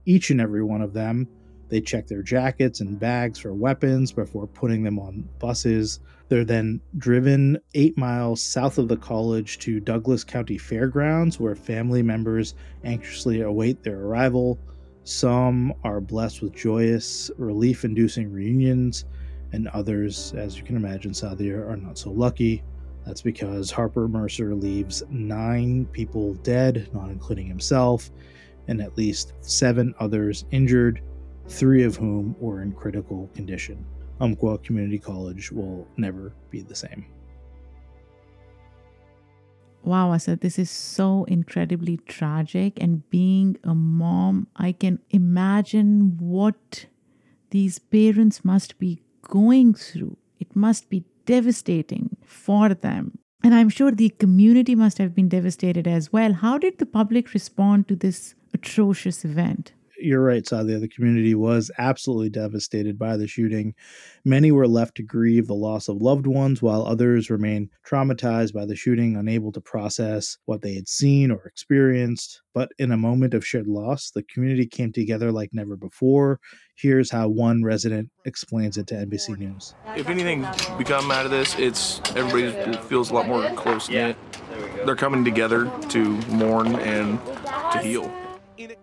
each 0.05 0.29
and 0.29 0.41
every 0.41 0.63
one 0.63 0.81
of 0.81 0.93
them 0.93 1.27
they 1.73 1.81
check 1.81 2.05
their 2.05 2.21
jackets 2.21 2.81
and 2.81 2.99
bags 2.99 3.39
for 3.39 3.51
weapons 3.51 4.11
before 4.11 4.45
putting 4.45 4.83
them 4.83 4.99
on 4.99 5.27
buses. 5.39 6.01
They're 6.29 6.45
then 6.45 6.79
driven 6.99 7.57
eight 7.73 7.97
miles 7.97 8.43
south 8.43 8.77
of 8.77 8.87
the 8.87 8.95
college 8.95 9.57
to 9.59 9.79
Douglas 9.79 10.23
County 10.23 10.59
Fairgrounds, 10.59 11.39
where 11.39 11.55
family 11.55 12.03
members 12.03 12.53
anxiously 12.83 13.41
await 13.41 13.81
their 13.81 14.01
arrival. 14.01 14.59
Some 15.03 15.73
are 15.83 15.99
blessed 15.99 16.43
with 16.43 16.53
joyous, 16.53 17.31
relief 17.39 17.83
inducing 17.83 18.31
reunions, 18.31 19.05
and 19.51 19.67
others, 19.69 20.31
as 20.37 20.55
you 20.59 20.63
can 20.63 20.75
imagine, 20.75 21.11
Saadia, 21.11 21.67
are 21.67 21.75
not 21.75 21.97
so 21.97 22.11
lucky. 22.11 22.63
That's 23.05 23.21
because 23.21 23.69
Harper 23.69 24.07
Mercer 24.07 24.55
leaves 24.55 25.03
nine 25.09 25.85
people 25.87 26.35
dead, 26.35 26.89
not 26.93 27.09
including 27.09 27.47
himself, 27.47 28.11
and 28.67 28.81
at 28.81 28.97
least 28.97 29.33
seven 29.41 29.93
others 29.99 30.45
injured 30.51 31.01
three 31.47 31.83
of 31.83 31.95
whom 31.95 32.35
were 32.39 32.61
in 32.61 32.71
critical 32.71 33.29
condition. 33.35 33.85
Umpqua 34.21 34.57
Community 34.59 34.99
College 34.99 35.51
will 35.51 35.87
never 35.97 36.33
be 36.49 36.61
the 36.61 36.75
same. 36.75 37.05
Wow, 39.83 40.13
Asad 40.13 40.39
this 40.39 40.57
is 40.57 40.71
so 40.71 41.25
incredibly 41.25 41.97
tragic. 41.97 42.81
And 42.81 43.07
being 43.09 43.57
a 43.65 43.75
mom, 43.75 44.47
I 44.55 44.71
can 44.71 44.99
imagine 45.09 46.15
what 46.17 46.85
these 47.49 47.79
parents 47.79 48.45
must 48.45 48.79
be 48.79 49.03
going 49.23 49.73
through. 49.73 50.15
It 50.39 50.55
must 50.55 50.89
be 50.89 51.03
devastating 51.25 52.17
for 52.25 52.73
them. 52.73 53.19
And 53.43 53.53
I'm 53.53 53.69
sure 53.69 53.91
the 53.91 54.09
community 54.09 54.73
must 54.73 54.97
have 54.99 55.13
been 55.13 55.27
devastated 55.27 55.87
as 55.87 56.13
well. 56.13 56.33
How 56.33 56.57
did 56.57 56.77
the 56.77 56.85
public 56.85 57.33
respond 57.33 57.87
to 57.89 57.95
this 57.95 58.35
atrocious 58.53 59.25
event? 59.25 59.73
You're 60.03 60.21
right, 60.21 60.43
Saadia. 60.43 60.81
The 60.81 60.89
community 60.89 61.33
was 61.33 61.71
absolutely 61.77 62.29
devastated 62.29 62.99
by 62.99 63.15
the 63.15 63.25
shooting. 63.25 63.73
Many 64.25 64.51
were 64.51 64.67
left 64.67 64.95
to 64.95 65.03
grieve 65.03 65.47
the 65.47 65.55
loss 65.55 65.87
of 65.87 66.01
loved 66.01 66.27
ones, 66.27 66.61
while 66.61 66.85
others 66.85 67.29
remain 67.29 67.69
traumatized 67.87 68.51
by 68.51 68.65
the 68.65 68.75
shooting, 68.75 69.15
unable 69.15 69.53
to 69.53 69.61
process 69.61 70.37
what 70.43 70.61
they 70.61 70.73
had 70.75 70.89
seen 70.89 71.31
or 71.31 71.45
experienced. 71.45 72.41
But 72.53 72.73
in 72.79 72.91
a 72.91 72.97
moment 72.97 73.33
of 73.33 73.47
shared 73.47 73.67
loss, 73.67 74.11
the 74.11 74.23
community 74.23 74.65
came 74.65 74.91
together 74.91 75.31
like 75.31 75.53
never 75.53 75.77
before. 75.77 76.41
Here's 76.75 77.09
how 77.09 77.29
one 77.29 77.63
resident 77.63 78.09
explains 78.25 78.77
it 78.77 78.87
to 78.87 78.95
NBC 78.95 79.37
News. 79.37 79.73
If 79.95 80.09
anything 80.09 80.45
we 80.77 80.83
come 80.83 81.11
out 81.11 81.23
of 81.23 81.31
this, 81.31 81.57
it's 81.57 82.01
everybody 82.17 82.77
feels 82.89 83.09
a 83.09 83.13
lot 83.13 83.25
more 83.25 83.49
close 83.51 83.89
knit. 83.89 84.17
They're 84.85 84.97
coming 84.97 85.23
together 85.23 85.71
to 85.91 86.03
mourn 86.27 86.75
and 86.75 87.25
to 87.71 87.79
heal. 87.81 88.13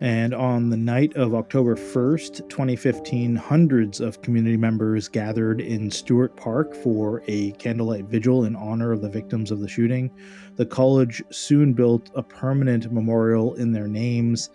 And 0.01 0.35
on 0.35 0.71
the 0.71 0.77
night 0.77 1.15
of 1.17 1.35
October 1.35 1.77
1st, 1.77 2.49
2015, 2.49 3.37
hundreds 3.37 4.01
of 4.01 4.23
community 4.23 4.57
members 4.57 5.09
gathered 5.09 5.61
in 5.61 5.91
Stewart 5.91 6.37
Park 6.37 6.75
for 6.75 7.23
a 7.27 7.53
candlelight 7.53 8.07
vigil 8.07 8.45
in 8.45 8.57
honor 8.57 8.93
of 8.93 9.01
the 9.01 9.09
victims 9.09 9.51
of 9.51 9.61
the 9.61 9.69
shooting. 9.69 10.11
The 10.57 10.67
college 10.67 11.23
soon 11.31 11.73
built 11.73 12.11
a 12.15 12.23
permanent 12.23 12.93
memorial 12.93 13.55
in 13.55 13.73
their 13.73 13.89
names 13.89 14.51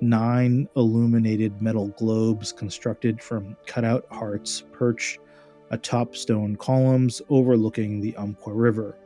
nine 0.00 0.68
illuminated 0.76 1.60
metal 1.60 1.88
globes 1.88 2.52
constructed 2.52 3.20
from 3.22 3.56
cutout 3.66 4.06
hearts 4.10 4.62
perch 4.72 5.18
atop 5.70 6.16
stone 6.16 6.56
columns 6.56 7.20
overlooking 7.28 8.00
the 8.00 8.16
Umpqua 8.16 8.52
River. 8.52 8.96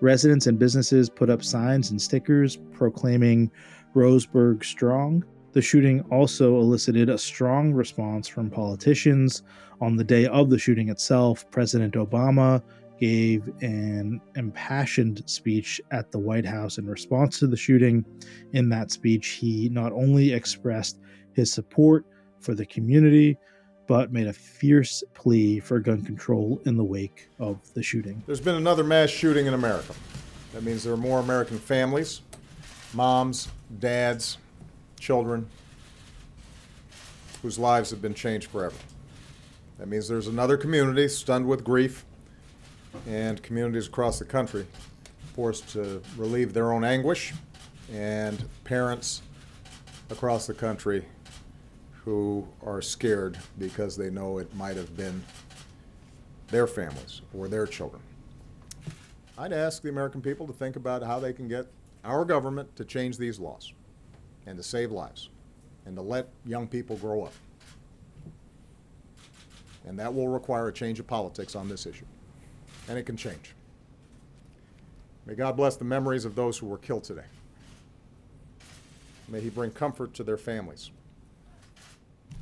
Residents 0.00 0.46
and 0.46 0.58
businesses 0.58 1.08
put 1.08 1.30
up 1.30 1.44
signs 1.44 1.90
and 1.90 2.00
stickers 2.00 2.56
proclaiming 2.72 3.50
Roseburg 3.94 4.64
strong. 4.64 5.24
The 5.52 5.62
shooting 5.62 6.00
also 6.10 6.58
elicited 6.58 7.10
a 7.10 7.18
strong 7.18 7.72
response 7.72 8.26
from 8.26 8.50
politicians. 8.50 9.42
On 9.80 9.96
the 9.96 10.04
day 10.04 10.26
of 10.26 10.48
the 10.48 10.58
shooting 10.58 10.88
itself, 10.88 11.50
President 11.50 11.94
Obama 11.94 12.62
gave 12.98 13.50
an 13.62 14.20
impassioned 14.36 15.22
speech 15.26 15.80
at 15.90 16.10
the 16.12 16.18
White 16.18 16.46
House 16.46 16.78
in 16.78 16.86
response 16.86 17.38
to 17.40 17.46
the 17.46 17.56
shooting. 17.56 18.04
In 18.52 18.68
that 18.70 18.92
speech, 18.92 19.28
he 19.28 19.68
not 19.68 19.92
only 19.92 20.32
expressed 20.32 21.00
his 21.32 21.52
support 21.52 22.06
for 22.40 22.54
the 22.54 22.64
community, 22.64 23.36
but 23.88 24.12
made 24.12 24.28
a 24.28 24.32
fierce 24.32 25.02
plea 25.14 25.60
for 25.60 25.80
gun 25.80 26.02
control 26.02 26.60
in 26.64 26.76
the 26.76 26.84
wake 26.84 27.28
of 27.40 27.58
the 27.74 27.82
shooting. 27.82 28.22
There's 28.26 28.40
been 28.40 28.54
another 28.54 28.84
mass 28.84 29.10
shooting 29.10 29.46
in 29.46 29.54
America. 29.54 29.94
That 30.54 30.62
means 30.62 30.84
there 30.84 30.92
are 30.92 30.98
more 30.98 31.18
American 31.18 31.58
families, 31.58 32.22
moms, 32.94 33.48
dads, 33.78 34.38
children 34.98 35.48
whose 37.42 37.58
lives 37.58 37.90
have 37.90 38.00
been 38.00 38.14
changed 38.14 38.48
forever. 38.50 38.76
That 39.78 39.88
means 39.88 40.06
there's 40.08 40.28
another 40.28 40.56
community 40.56 41.08
stunned 41.08 41.46
with 41.46 41.64
grief 41.64 42.04
and 43.06 43.42
communities 43.42 43.88
across 43.88 44.18
the 44.18 44.24
country 44.24 44.66
forced 45.34 45.70
to 45.70 46.02
relieve 46.16 46.52
their 46.52 46.72
own 46.72 46.84
anguish 46.84 47.32
and 47.92 48.44
parents 48.64 49.22
across 50.10 50.46
the 50.46 50.54
country 50.54 51.04
who 52.04 52.46
are 52.64 52.82
scared 52.82 53.38
because 53.58 53.96
they 53.96 54.10
know 54.10 54.38
it 54.38 54.54
might 54.54 54.76
have 54.76 54.96
been 54.96 55.22
their 56.48 56.66
families 56.66 57.22
or 57.32 57.48
their 57.48 57.66
children. 57.66 58.02
I'd 59.38 59.52
ask 59.52 59.82
the 59.82 59.88
American 59.88 60.20
people 60.20 60.46
to 60.46 60.52
think 60.52 60.76
about 60.76 61.02
how 61.02 61.18
they 61.18 61.32
can 61.32 61.48
get 61.48 61.66
our 62.04 62.24
government 62.24 62.74
to 62.76 62.84
change 62.84 63.18
these 63.18 63.38
laws 63.38 63.72
and 64.46 64.56
to 64.56 64.62
save 64.62 64.90
lives 64.90 65.28
and 65.86 65.96
to 65.96 66.02
let 66.02 66.28
young 66.44 66.66
people 66.66 66.96
grow 66.96 67.22
up. 67.24 67.32
And 69.86 69.98
that 69.98 70.12
will 70.14 70.28
require 70.28 70.68
a 70.68 70.72
change 70.72 71.00
of 71.00 71.06
politics 71.06 71.56
on 71.56 71.68
this 71.68 71.86
issue. 71.86 72.04
And 72.88 72.98
it 72.98 73.04
can 73.04 73.16
change. 73.16 73.54
May 75.26 75.34
God 75.34 75.56
bless 75.56 75.76
the 75.76 75.84
memories 75.84 76.24
of 76.24 76.34
those 76.34 76.58
who 76.58 76.66
were 76.66 76.78
killed 76.78 77.04
today. 77.04 77.24
May 79.28 79.40
He 79.40 79.50
bring 79.50 79.70
comfort 79.70 80.14
to 80.14 80.24
their 80.24 80.36
families 80.36 80.90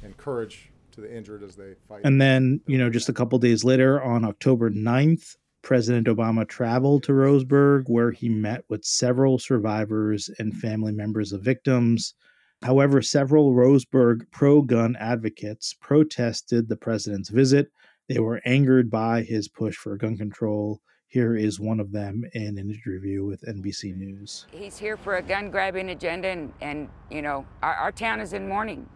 and 0.02 0.16
courage 0.16 0.70
to 0.92 1.00
the 1.00 1.14
injured 1.14 1.42
as 1.42 1.56
they 1.56 1.74
fight. 1.88 2.00
And 2.04 2.20
then, 2.20 2.60
you 2.66 2.78
know, 2.78 2.90
just 2.90 3.08
a 3.08 3.12
couple 3.12 3.38
days 3.38 3.64
later, 3.64 4.02
on 4.02 4.24
October 4.24 4.70
9th, 4.70 5.36
President 5.62 6.06
Obama 6.06 6.48
traveled 6.48 7.02
to 7.04 7.12
Roseburg, 7.12 7.84
where 7.86 8.10
he 8.10 8.28
met 8.28 8.64
with 8.68 8.84
several 8.84 9.38
survivors 9.38 10.30
and 10.38 10.56
family 10.56 10.92
members 10.92 11.32
of 11.32 11.42
victims. 11.42 12.14
However, 12.62 13.00
several 13.00 13.54
Roseburg 13.54 14.22
pro 14.30 14.62
gun 14.62 14.96
advocates 14.96 15.74
protested 15.80 16.68
the 16.68 16.76
president's 16.76 17.30
visit. 17.30 17.70
They 18.08 18.18
were 18.18 18.40
angered 18.44 18.90
by 18.90 19.22
his 19.22 19.48
push 19.48 19.76
for 19.76 19.96
gun 19.96 20.16
control. 20.16 20.80
Here 21.08 21.36
is 21.36 21.58
one 21.58 21.80
of 21.80 21.92
them 21.92 22.24
in 22.34 22.58
an 22.58 22.70
interview 22.70 23.24
with 23.24 23.42
NBC 23.42 23.96
News. 23.96 24.46
He's 24.50 24.78
here 24.78 24.96
for 24.96 25.16
a 25.16 25.22
gun 25.22 25.50
grabbing 25.50 25.90
agenda, 25.90 26.28
and, 26.28 26.52
and 26.60 26.88
you 27.10 27.22
know, 27.22 27.46
our, 27.62 27.74
our 27.74 27.92
town 27.92 28.20
is 28.20 28.32
in 28.32 28.48
mourning. 28.48 28.86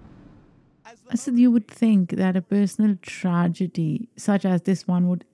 So 1.14 1.32
you 1.32 1.50
would 1.50 1.66
think 1.66 2.10
that 2.10 2.36
a 2.36 2.42
personal 2.42 2.96
tragedy 3.00 4.10
such 4.16 4.44
as 4.44 4.62
this 4.62 4.86
one 4.86 5.08
would 5.08 5.24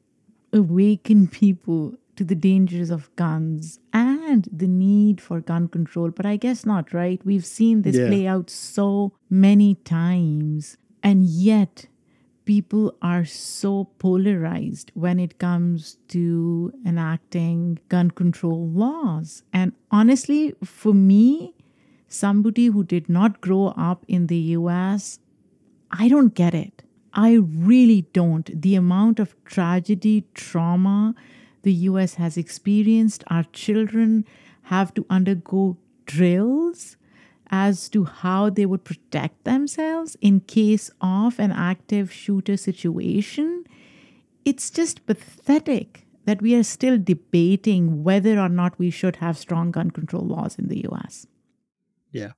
awaken 0.52 1.28
people 1.28 1.94
to 2.16 2.24
the 2.24 2.34
dangers 2.34 2.90
of 2.90 3.14
guns 3.16 3.78
and 3.92 4.48
the 4.52 4.66
need 4.66 5.20
for 5.20 5.40
gun 5.40 5.68
control. 5.68 6.10
But 6.10 6.26
I 6.26 6.36
guess 6.36 6.66
not, 6.66 6.92
right? 6.92 7.20
We've 7.24 7.46
seen 7.46 7.82
this 7.82 7.96
Yeah. 7.96 8.08
play 8.08 8.26
out 8.26 8.50
so 8.50 9.12
many 9.30 9.76
times, 9.76 10.76
and 11.02 11.24
yet 11.24 11.86
people 12.44 12.94
are 13.00 13.24
so 13.24 13.84
polarized 13.98 14.90
when 14.94 15.18
it 15.20 15.38
comes 15.38 15.98
to 16.08 16.72
enacting 16.84 17.78
gun 17.88 18.10
control 18.10 18.68
laws. 18.68 19.42
And 19.52 19.72
honestly, 19.90 20.54
for 20.64 20.92
me, 20.92 21.54
somebody 22.08 22.66
who 22.66 22.82
did 22.82 23.08
not 23.08 23.40
grow 23.40 23.68
up 23.68 24.04
in 24.08 24.26
the 24.26 24.42
US, 24.58 25.20
I 25.90 26.08
don't 26.08 26.34
get 26.34 26.54
it. 26.54 26.82
I 27.12 27.34
really 27.34 28.02
don't. 28.12 28.60
The 28.62 28.74
amount 28.74 29.18
of 29.18 29.34
tragedy, 29.44 30.24
trauma 30.34 31.14
the 31.62 31.72
US 31.72 32.14
has 32.14 32.36
experienced, 32.36 33.24
our 33.26 33.44
children 33.52 34.24
have 34.64 34.94
to 34.94 35.04
undergo 35.10 35.76
drills 36.06 36.96
as 37.50 37.88
to 37.88 38.04
how 38.04 38.48
they 38.48 38.64
would 38.64 38.84
protect 38.84 39.44
themselves 39.44 40.16
in 40.20 40.40
case 40.40 40.90
of 41.00 41.38
an 41.38 41.50
active 41.50 42.12
shooter 42.12 42.56
situation. 42.56 43.64
It's 44.44 44.70
just 44.70 45.04
pathetic 45.06 46.06
that 46.24 46.40
we 46.40 46.54
are 46.54 46.62
still 46.62 46.96
debating 46.98 48.04
whether 48.04 48.38
or 48.38 48.48
not 48.48 48.78
we 48.78 48.90
should 48.90 49.16
have 49.16 49.36
strong 49.36 49.70
gun 49.70 49.90
control 49.90 50.22
laws 50.22 50.58
in 50.58 50.68
the 50.68 50.86
US. 50.90 51.26
Yeah. 52.12 52.32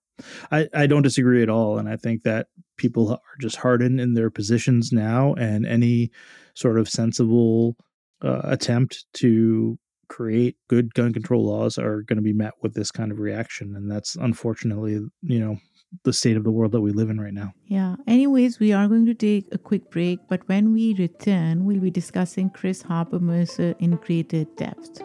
I, 0.50 0.68
I 0.74 0.86
don't 0.86 1.02
disagree 1.02 1.42
at 1.42 1.48
all. 1.48 1.78
And 1.78 1.88
I 1.88 1.96
think 1.96 2.22
that 2.22 2.46
people 2.76 3.12
are 3.12 3.18
just 3.40 3.56
hardened 3.56 4.00
in 4.00 4.14
their 4.14 4.30
positions 4.30 4.90
now, 4.92 5.34
and 5.34 5.66
any 5.66 6.10
sort 6.54 6.78
of 6.78 6.88
sensible 6.88 7.76
uh, 8.22 8.42
attempt 8.44 9.06
to 9.14 9.78
create 10.08 10.56
good 10.68 10.92
gun 10.92 11.12
control 11.12 11.46
laws 11.46 11.78
are 11.78 12.02
going 12.02 12.16
to 12.16 12.22
be 12.22 12.34
met 12.34 12.52
with 12.62 12.74
this 12.74 12.90
kind 12.90 13.10
of 13.10 13.18
reaction. 13.18 13.74
And 13.74 13.90
that's 13.90 14.14
unfortunately, 14.16 15.00
you 15.22 15.40
know, 15.40 15.56
the 16.04 16.12
state 16.12 16.36
of 16.36 16.44
the 16.44 16.50
world 16.50 16.72
that 16.72 16.80
we 16.82 16.90
live 16.90 17.08
in 17.08 17.18
right 17.20 17.32
now. 17.32 17.52
Yeah. 17.66 17.96
Anyways, 18.06 18.58
we 18.60 18.72
are 18.72 18.88
going 18.88 19.06
to 19.06 19.14
take 19.14 19.46
a 19.52 19.58
quick 19.58 19.90
break, 19.90 20.20
but 20.28 20.46
when 20.48 20.72
we 20.72 20.94
return, 20.94 21.64
we'll 21.64 21.80
be 21.80 21.90
discussing 21.90 22.50
Chris 22.50 22.82
Harper 22.82 23.20
Mercer 23.20 23.74
in 23.78 23.96
greater 23.96 24.44
depth. 24.44 25.02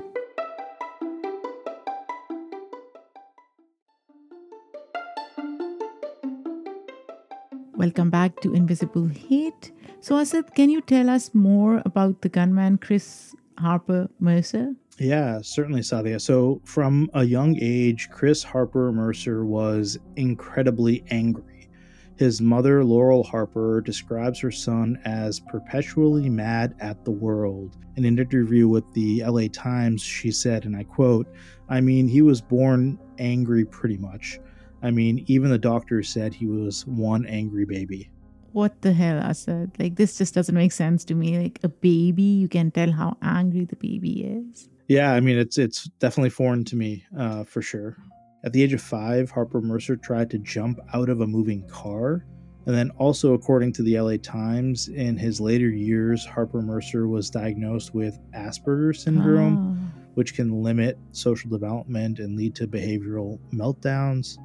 Welcome 7.77 8.09
back 8.09 8.41
to 8.41 8.55
Invisible 8.55 9.05
Hate. 9.05 9.71
So, 9.99 10.17
Asad, 10.17 10.55
can 10.55 10.71
you 10.71 10.81
tell 10.81 11.11
us 11.11 11.35
more 11.35 11.79
about 11.85 12.23
the 12.23 12.27
gunman 12.27 12.79
Chris 12.79 13.35
Harper 13.59 14.09
Mercer? 14.19 14.73
Yeah, 14.97 15.41
certainly, 15.43 15.81
Saadia. 15.81 16.19
So, 16.19 16.59
from 16.65 17.07
a 17.13 17.23
young 17.23 17.55
age, 17.61 18.09
Chris 18.09 18.41
Harper 18.41 18.91
Mercer 18.91 19.45
was 19.45 19.99
incredibly 20.15 21.03
angry. 21.11 21.69
His 22.15 22.41
mother, 22.41 22.83
Laurel 22.83 23.21
Harper, 23.21 23.79
describes 23.81 24.39
her 24.39 24.49
son 24.49 24.99
as 25.05 25.39
perpetually 25.39 26.31
mad 26.31 26.73
at 26.79 27.05
the 27.05 27.11
world. 27.11 27.77
In 27.95 28.05
an 28.05 28.17
interview 28.17 28.67
with 28.67 28.91
the 28.93 29.23
LA 29.23 29.49
Times, 29.53 30.01
she 30.01 30.31
said, 30.31 30.65
and 30.65 30.75
I 30.75 30.83
quote, 30.83 31.27
I 31.69 31.81
mean, 31.81 32.07
he 32.07 32.23
was 32.23 32.41
born 32.41 32.97
angry 33.19 33.65
pretty 33.65 33.97
much. 33.97 34.39
I 34.87 34.91
mean, 34.91 35.23
even 35.27 35.49
the 35.51 35.57
doctor 35.57 36.01
said 36.01 36.33
he 36.33 36.47
was 36.47 36.87
one 36.87 37.25
angry 37.25 37.65
baby. 37.65 38.09
What 38.53 38.81
the 38.81 38.93
hell, 38.93 39.19
Asad? 39.19 39.71
Like, 39.77 39.95
this 39.97 40.17
just 40.17 40.33
doesn't 40.33 40.55
make 40.55 40.71
sense 40.71 41.03
to 41.05 41.13
me. 41.13 41.37
Like, 41.37 41.59
a 41.63 41.67
baby, 41.69 42.23
you 42.23 42.47
can 42.47 42.71
tell 42.71 42.91
how 42.91 43.17
angry 43.21 43.65
the 43.65 43.75
baby 43.75 44.23
is. 44.23 44.69
Yeah, 44.87 45.11
I 45.11 45.19
mean 45.19 45.37
it's 45.37 45.57
it's 45.57 45.79
definitely 45.99 46.29
foreign 46.29 46.63
to 46.71 46.77
me, 46.77 47.03
uh, 47.17 47.43
for 47.43 47.61
sure. 47.61 47.97
At 48.45 48.53
the 48.53 48.63
age 48.63 48.71
of 48.71 48.81
five, 48.81 49.29
Harper 49.29 49.59
Mercer 49.59 49.97
tried 49.97 50.29
to 50.31 50.37
jump 50.37 50.79
out 50.93 51.09
of 51.09 51.19
a 51.19 51.27
moving 51.27 51.67
car. 51.67 52.25
And 52.65 52.73
then, 52.75 52.89
also, 52.91 53.33
according 53.33 53.73
to 53.73 53.83
the 53.83 53.99
LA 53.99 54.15
Times, 54.17 54.87
in 54.87 55.17
his 55.17 55.41
later 55.41 55.69
years, 55.69 56.25
Harper 56.25 56.61
Mercer 56.61 57.07
was 57.09 57.29
diagnosed 57.29 57.93
with 57.93 58.17
Asperger's 58.33 59.03
syndrome, 59.03 59.57
Ah. 59.59 59.99
which 60.15 60.33
can 60.33 60.63
limit 60.63 60.97
social 61.11 61.49
development 61.49 62.19
and 62.19 62.37
lead 62.37 62.55
to 62.55 62.67
behavioral 62.67 63.39
meltdowns. 63.53 64.37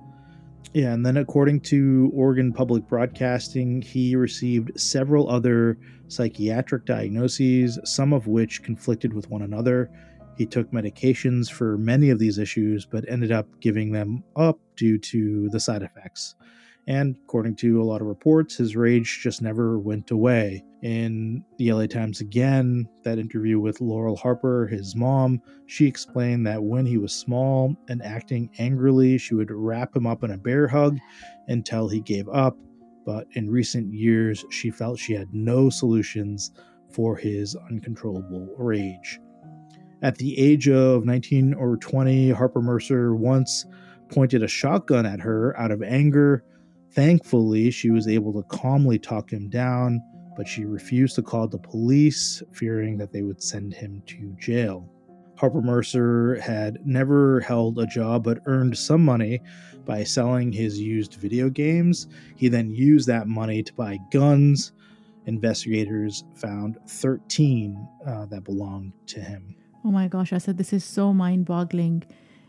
Yeah, 0.74 0.94
and 0.94 1.04
then 1.04 1.18
according 1.18 1.60
to 1.62 2.10
Oregon 2.14 2.50
Public 2.50 2.88
Broadcasting, 2.88 3.82
he 3.82 4.16
received 4.16 4.80
several 4.80 5.28
other 5.28 5.76
psychiatric 6.08 6.86
diagnoses, 6.86 7.78
some 7.84 8.14
of 8.14 8.26
which 8.26 8.62
conflicted 8.62 9.12
with 9.12 9.28
one 9.28 9.42
another. 9.42 9.90
He 10.38 10.46
took 10.46 10.70
medications 10.70 11.50
for 11.50 11.76
many 11.76 12.08
of 12.08 12.18
these 12.18 12.38
issues, 12.38 12.86
but 12.86 13.06
ended 13.06 13.30
up 13.30 13.46
giving 13.60 13.92
them 13.92 14.24
up 14.34 14.58
due 14.76 14.96
to 14.96 15.50
the 15.50 15.60
side 15.60 15.82
effects. 15.82 16.36
And 16.86 17.14
according 17.24 17.56
to 17.56 17.80
a 17.80 17.84
lot 17.84 18.00
of 18.00 18.08
reports, 18.08 18.56
his 18.56 18.74
rage 18.74 19.20
just 19.22 19.40
never 19.40 19.78
went 19.78 20.10
away. 20.10 20.64
In 20.82 21.44
the 21.56 21.72
LA 21.72 21.86
Times 21.86 22.20
again, 22.20 22.88
that 23.04 23.20
interview 23.20 23.60
with 23.60 23.80
Laurel 23.80 24.16
Harper, 24.16 24.66
his 24.66 24.96
mom, 24.96 25.40
she 25.66 25.86
explained 25.86 26.44
that 26.46 26.62
when 26.62 26.84
he 26.84 26.98
was 26.98 27.12
small 27.12 27.76
and 27.88 28.02
acting 28.02 28.50
angrily, 28.58 29.16
she 29.16 29.34
would 29.34 29.52
wrap 29.52 29.94
him 29.94 30.08
up 30.08 30.24
in 30.24 30.32
a 30.32 30.38
bear 30.38 30.66
hug 30.66 30.98
until 31.46 31.88
he 31.88 32.00
gave 32.00 32.28
up. 32.28 32.58
But 33.06 33.28
in 33.32 33.48
recent 33.48 33.92
years, 33.92 34.44
she 34.50 34.70
felt 34.70 34.98
she 34.98 35.12
had 35.12 35.32
no 35.32 35.70
solutions 35.70 36.50
for 36.90 37.16
his 37.16 37.56
uncontrollable 37.70 38.52
rage. 38.58 39.20
At 40.02 40.18
the 40.18 40.36
age 40.36 40.68
of 40.68 41.04
19 41.04 41.54
or 41.54 41.76
20, 41.76 42.30
Harper 42.30 42.60
Mercer 42.60 43.14
once 43.14 43.66
pointed 44.08 44.42
a 44.42 44.48
shotgun 44.48 45.06
at 45.06 45.20
her 45.20 45.58
out 45.58 45.70
of 45.70 45.80
anger. 45.80 46.44
Thankfully, 46.92 47.70
she 47.70 47.90
was 47.90 48.06
able 48.06 48.32
to 48.34 48.42
calmly 48.48 48.98
talk 48.98 49.32
him 49.32 49.48
down, 49.48 50.02
but 50.36 50.46
she 50.46 50.64
refused 50.64 51.14
to 51.16 51.22
call 51.22 51.48
the 51.48 51.58
police, 51.58 52.42
fearing 52.52 52.98
that 52.98 53.12
they 53.12 53.22
would 53.22 53.42
send 53.42 53.72
him 53.72 54.02
to 54.06 54.36
jail. 54.38 54.88
Harper 55.36 55.62
Mercer 55.62 56.38
had 56.40 56.86
never 56.86 57.40
held 57.40 57.78
a 57.78 57.86
job 57.86 58.24
but 58.24 58.40
earned 58.46 58.76
some 58.76 59.04
money 59.04 59.40
by 59.84 60.04
selling 60.04 60.52
his 60.52 60.78
used 60.78 61.14
video 61.14 61.48
games. 61.48 62.06
He 62.36 62.48
then 62.48 62.70
used 62.70 63.08
that 63.08 63.26
money 63.26 63.62
to 63.62 63.72
buy 63.72 63.98
guns. 64.12 64.72
Investigators 65.26 66.24
found 66.34 66.78
13 66.86 67.88
uh, 68.06 68.26
that 68.26 68.44
belonged 68.44 68.92
to 69.06 69.20
him. 69.20 69.56
Oh 69.84 69.90
my 69.90 70.08
gosh, 70.08 70.32
Asad 70.32 70.58
this 70.58 70.72
is 70.72 70.84
so 70.84 71.12
mind 71.12 71.46
boggling. 71.46 72.04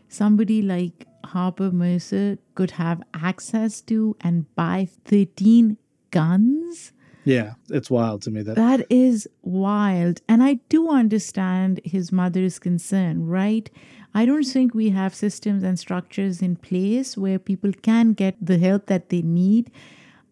Somebody 0.08 0.62
like 0.62 1.06
Harper 1.24 1.70
Mercer 1.70 2.38
could 2.54 2.72
have 2.72 3.02
access 3.12 3.80
to 3.82 4.16
and 4.20 4.52
buy 4.54 4.88
13 5.04 5.76
guns? 6.10 6.92
Yeah, 7.24 7.54
it's 7.70 7.90
wild 7.90 8.22
to 8.22 8.30
me 8.30 8.42
that 8.42 8.56
That 8.56 8.86
is 8.90 9.26
wild. 9.42 10.20
And 10.28 10.42
I 10.42 10.54
do 10.68 10.90
understand 10.90 11.80
his 11.84 12.12
mother's 12.12 12.58
concern, 12.58 13.26
right? 13.26 13.70
I 14.14 14.26
don't 14.26 14.44
think 14.44 14.74
we 14.74 14.90
have 14.90 15.14
systems 15.14 15.62
and 15.62 15.78
structures 15.78 16.42
in 16.42 16.56
place 16.56 17.16
where 17.16 17.38
people 17.38 17.72
can 17.72 18.12
get 18.12 18.36
the 18.40 18.58
help 18.58 18.86
that 18.86 19.08
they 19.08 19.22
need. 19.22 19.70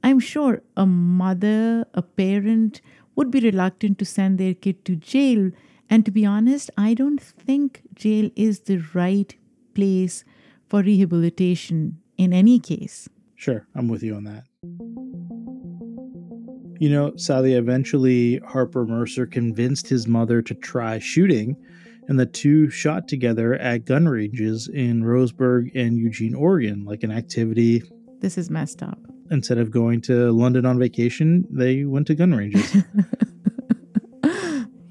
I'm 0.04 0.20
sure 0.20 0.62
a 0.76 0.86
mother, 0.86 1.86
a 1.94 2.02
parent 2.02 2.80
would 3.16 3.30
be 3.30 3.40
reluctant 3.40 3.98
to 3.98 4.04
send 4.04 4.38
their 4.38 4.54
kid 4.54 4.84
to 4.84 4.96
jail. 4.96 5.50
And 5.88 6.04
to 6.04 6.10
be 6.10 6.24
honest, 6.24 6.70
I 6.76 6.94
don't 6.94 7.20
think 7.20 7.82
jail 7.94 8.30
is 8.36 8.60
the 8.60 8.82
right 8.94 9.34
place 9.74 10.24
for 10.72 10.80
rehabilitation 10.80 11.98
in 12.16 12.32
any 12.32 12.58
case. 12.58 13.06
Sure, 13.36 13.66
I'm 13.74 13.88
with 13.88 14.02
you 14.02 14.14
on 14.14 14.24
that. 14.24 14.44
You 16.80 16.88
know, 16.88 17.12
Sally, 17.16 17.52
eventually 17.52 18.38
Harper 18.38 18.86
Mercer 18.86 19.26
convinced 19.26 19.86
his 19.86 20.08
mother 20.08 20.40
to 20.40 20.54
try 20.54 20.98
shooting, 20.98 21.56
and 22.08 22.18
the 22.18 22.24
two 22.24 22.70
shot 22.70 23.06
together 23.06 23.52
at 23.56 23.84
gun 23.84 24.08
ranges 24.08 24.66
in 24.66 25.02
Roseburg 25.02 25.70
and 25.74 25.98
Eugene, 25.98 26.34
Oregon, 26.34 26.86
like 26.86 27.02
an 27.02 27.10
activity. 27.10 27.82
This 28.20 28.38
is 28.38 28.48
messed 28.48 28.82
up. 28.82 28.98
Instead 29.30 29.58
of 29.58 29.70
going 29.70 30.00
to 30.02 30.32
London 30.32 30.64
on 30.64 30.78
vacation, 30.78 31.44
they 31.50 31.84
went 31.84 32.06
to 32.06 32.14
gun 32.14 32.34
ranges. 32.34 32.78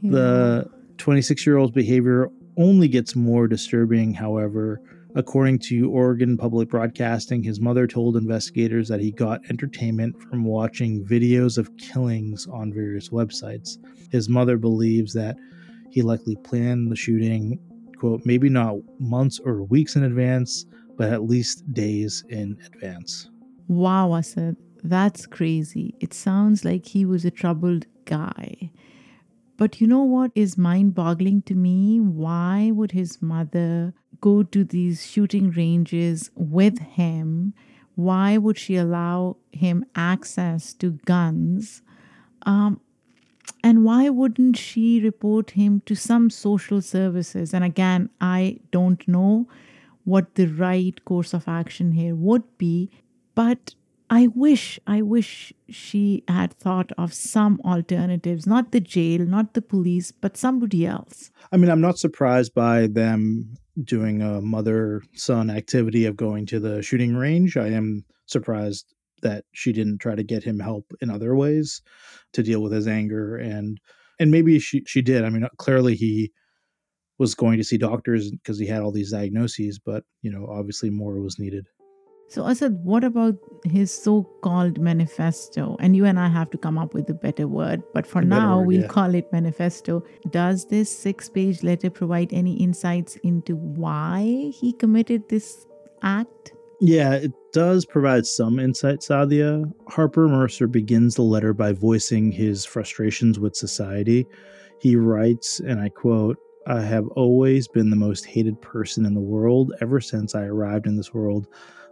The 0.04 0.68
26 0.98 1.46
year 1.46 1.58
old's 1.58 1.72
behavior 1.72 2.28
only 2.58 2.88
gets 2.88 3.16
more 3.16 3.48
disturbing, 3.48 4.16
however. 4.16 4.82
According 5.14 5.60
to 5.60 5.92
Oregon 5.92 6.38
Public 6.38 6.70
Broadcasting, 6.70 7.44
his 7.44 7.60
mother 7.60 7.86
told 7.86 8.16
investigators 8.16 8.88
that 8.88 9.02
he 9.02 9.12
got 9.12 9.42
entertainment 9.50 10.22
from 10.24 10.46
watching 10.46 11.06
videos 11.06 11.58
of 11.58 11.76
killings 11.78 12.48
on 12.48 12.72
various 12.72 13.10
websites. 13.10 13.78
His 14.10 14.30
mother 14.30 14.58
believes 14.58 15.14
that 15.14 15.36
he 15.90 16.02
likely 16.02 16.38
planned 16.38 16.90
the 16.90 16.96
shooting, 16.96 17.60
quote, 17.98 18.22
maybe 18.26 18.48
not 18.48 18.78
months 19.00 19.40
or 19.44 19.64
weeks 19.64 19.98
in 19.98 20.04
advance, 20.04 20.66
but 20.98 21.12
at 21.12 21.24
least 21.24 21.72
days 21.74 22.24
in 22.30 22.58
advance. 22.66 23.30
Wow, 23.68 24.16
Asad, 24.16 24.56
that's 24.82 25.26
crazy. 25.26 25.94
It 26.00 26.14
sounds 26.14 26.64
like 26.64 26.86
he 26.86 27.04
was 27.04 27.26
a 27.26 27.32
troubled 27.32 27.86
guy. 28.06 28.72
But 29.62 29.80
you 29.80 29.86
know 29.86 30.02
what 30.02 30.32
is 30.34 30.58
mind 30.58 30.96
boggling 30.96 31.44
to 31.44 31.54
me? 31.54 32.00
Why 32.00 32.72
would 32.74 32.94
his 32.94 33.22
mother 33.22 33.94
go 34.20 34.42
to 34.42 34.64
these 34.64 35.06
shooting 35.06 35.52
ranges 35.52 36.32
with 36.34 36.80
him? 36.80 37.54
Why 37.94 38.40
would 38.40 38.58
she 38.58 38.76
allow 38.76 39.38
him 39.52 39.86
access 39.94 40.74
to 40.82 40.98
guns? 41.06 41.84
Um, 42.42 42.82
and 43.64 43.84
why 43.84 44.10
wouldn't 44.10 44.58
she 44.58 45.00
report 45.00 45.52
him 45.52 45.84
to 45.86 45.94
some 45.94 46.32
social 46.32 46.82
services? 46.82 47.54
And 47.54 47.64
again, 47.64 48.10
I 48.20 48.62
don't 48.72 49.08
know 49.08 49.48
what 50.06 50.34
the 50.34 50.48
right 50.48 51.06
course 51.06 51.36
of 51.36 51.48
action 51.48 51.92
here 51.92 52.16
would 52.16 52.58
be, 52.58 52.90
but 53.36 53.76
I 54.12 54.28
wish, 54.28 54.78
I 54.86 55.02
wish 55.02 55.54
she 55.70 56.26
had 56.28 56.54
thought 56.54 56.92
of 56.98 57.14
some 57.14 57.62
alternatives, 57.64 58.46
not 58.46 58.74
the 58.74 58.82
jail, 58.82 59.22
not 59.22 59.54
the 59.54 59.62
police, 59.62 60.12
but 60.12 60.36
somebody 60.36 60.86
else. 60.86 61.32
I 61.54 61.56
mean, 61.56 61.72
I'm 61.72 61.80
not 61.80 61.98
surprised 61.98 62.54
by 62.54 62.88
them 62.88 63.56
doing 63.82 64.22
a 64.22 64.42
mother 64.42 65.02
son 65.14 65.50
activity 65.50 66.06
of 66.06 66.18
going 66.18 66.46
to 66.48 66.60
the 66.60 66.82
shooting 66.82 67.16
range. 67.16 67.56
I 67.56 67.70
am 67.70 68.04
surprised 68.26 68.94
that 69.22 69.46
she 69.54 69.72
didn't 69.72 70.00
try 70.00 70.16
to 70.16 70.24
get 70.24 70.44
him 70.44 70.60
help 70.60 70.92
in 71.00 71.10
other 71.10 71.34
ways 71.34 71.82
to 72.34 72.44
deal 72.44 72.62
with 72.62 72.74
his 72.74 72.88
anger 72.88 73.38
and 73.38 73.80
and 74.20 74.30
maybe 74.30 74.60
she 74.60 74.84
she 74.86 75.02
did. 75.02 75.24
I 75.24 75.30
mean, 75.30 75.48
clearly 75.58 75.96
he 75.96 76.32
was 77.18 77.34
going 77.34 77.58
to 77.60 77.64
see 77.64 77.78
doctors 77.78 78.32
because 78.32 78.60
he 78.60 78.68
had 78.68 78.82
all 78.82 78.92
these 78.92 79.12
diagnoses, 79.12 79.80
but 79.80 80.04
you 80.22 80.32
know, 80.32 80.48
obviously 80.50 80.90
more 80.90 81.20
was 81.22 81.40
needed. 81.40 81.68
So, 82.32 82.48
Asad, 82.48 82.86
what 82.86 83.04
about 83.04 83.36
his 83.66 83.92
so 83.92 84.24
called 84.42 84.80
manifesto? 84.80 85.76
And 85.82 85.98
you 85.98 86.06
and 86.06 86.18
I 86.18 86.30
have 86.30 86.50
to 86.52 86.58
come 86.58 86.78
up 86.78 86.94
with 86.94 87.10
a 87.10 87.14
better 87.14 87.46
word, 87.46 87.84
but 87.94 88.08
for 88.08 88.22
now, 88.22 88.60
word, 88.60 88.68
we'll 88.68 88.82
yeah. 88.84 88.88
call 88.88 89.14
it 89.16 89.30
manifesto. 89.34 90.02
Does 90.30 90.66
this 90.68 90.90
six 90.90 91.28
page 91.28 91.62
letter 91.62 91.90
provide 91.90 92.32
any 92.32 92.54
insights 92.54 93.18
into 93.18 93.58
why 93.58 94.50
he 94.54 94.72
committed 94.72 95.28
this 95.28 95.68
act? 96.04 96.54
Yeah, 96.80 97.16
it 97.16 97.34
does 97.52 97.86
provide 97.86 98.26
some 98.26 98.60
insight, 98.60 99.02
Saadia. 99.02 99.70
Harper 99.90 100.30
Mercer 100.30 100.68
begins 100.68 101.16
the 101.16 101.24
letter 101.24 101.52
by 101.54 101.74
voicing 101.74 102.32
his 102.32 102.64
frustrations 102.64 103.40
with 103.40 103.58
society. 103.58 104.26
He 104.80 104.96
writes, 104.96 105.60
and 105.60 105.82
I 105.82 105.90
quote, 105.90 106.38
I 106.66 106.80
have 106.80 107.08
always 107.10 107.68
been 107.68 107.90
the 107.90 107.98
most 107.98 108.26
hated 108.26 108.62
person 108.62 109.06
in 109.06 109.16
the 109.16 109.20
world 109.20 109.74
ever 109.82 110.00
since 110.00 110.34
I 110.34 110.44
arrived 110.44 110.88
in 110.88 110.96
this 110.96 111.14
world. 111.14 111.48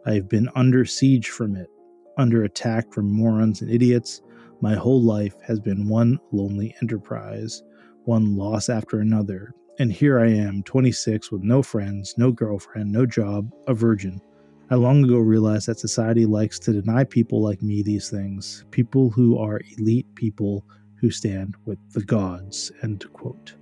I 0.05 0.13
have 0.13 0.29
been 0.29 0.49
under 0.55 0.85
siege 0.85 1.29
from 1.29 1.55
it, 1.55 1.69
under 2.17 2.43
attack 2.43 2.91
from 2.93 3.11
morons 3.11 3.61
and 3.61 3.69
idiots. 3.69 4.21
My 4.61 4.75
whole 4.75 5.01
life 5.01 5.35
has 5.41 5.59
been 5.59 5.87
one 5.87 6.19
lonely 6.31 6.75
enterprise, 6.81 7.63
one 8.05 8.35
loss 8.35 8.69
after 8.69 8.99
another. 8.99 9.53
And 9.77 9.91
here 9.91 10.19
I 10.19 10.29
am, 10.29 10.63
26, 10.63 11.31
with 11.31 11.43
no 11.43 11.61
friends, 11.61 12.15
no 12.17 12.31
girlfriend, 12.31 12.91
no 12.91 13.05
job, 13.05 13.51
a 13.67 13.73
virgin. 13.73 14.19
I 14.69 14.75
long 14.75 15.03
ago 15.03 15.17
realized 15.17 15.67
that 15.67 15.79
society 15.79 16.25
likes 16.25 16.59
to 16.59 16.73
deny 16.73 17.03
people 17.03 17.41
like 17.41 17.61
me 17.61 17.81
these 17.81 18.09
things, 18.09 18.65
people 18.71 19.09
who 19.09 19.37
are 19.37 19.61
elite 19.77 20.07
people 20.15 20.65
who 20.99 21.09
stand 21.09 21.55
with 21.65 21.79
the 21.93 22.03
gods. 22.03 22.71
End 22.83 23.05
quote. 23.13 23.55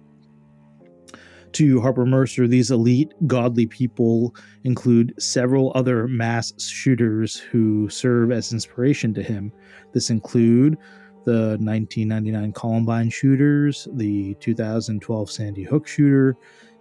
To 1.54 1.82
Harper 1.82 2.06
Mercer, 2.06 2.48
these 2.48 2.70
elite, 2.72 3.14
godly 3.26 3.66
people 3.66 4.36
include 4.64 5.14
several 5.18 5.72
other 5.76 6.08
mass 6.08 6.54
shooters 6.62 7.38
who 7.38 7.90
serve 7.90 8.32
as 8.32 8.54
inspiration 8.54 9.14
to 9.16 9.24
him. 9.24 9.52
This 9.94 10.10
include 10.10 10.78
the 11.26 11.58
1999 11.60 12.52
Columbine 12.54 13.10
shooters, 13.10 13.88
the 13.94 14.36
2012 14.36 15.32
Sandy 15.32 15.64
Hook 15.64 15.88
shooter, 15.88 16.36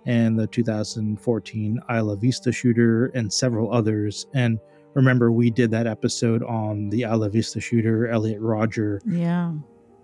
and 0.04 0.38
the 0.38 0.46
2014 0.46 1.80
Isla 1.90 2.16
Vista 2.16 2.52
shooter, 2.52 3.06
and 3.06 3.32
several 3.32 3.72
others. 3.72 4.26
And 4.34 4.58
remember, 4.94 5.32
we 5.32 5.50
did 5.50 5.70
that 5.70 5.86
episode 5.86 6.42
on 6.42 6.90
the 6.90 7.02
Isla 7.02 7.30
Vista 7.30 7.60
shooter, 7.60 8.08
Elliot 8.08 8.40
Rodger, 8.40 9.00
Yeah. 9.06 9.52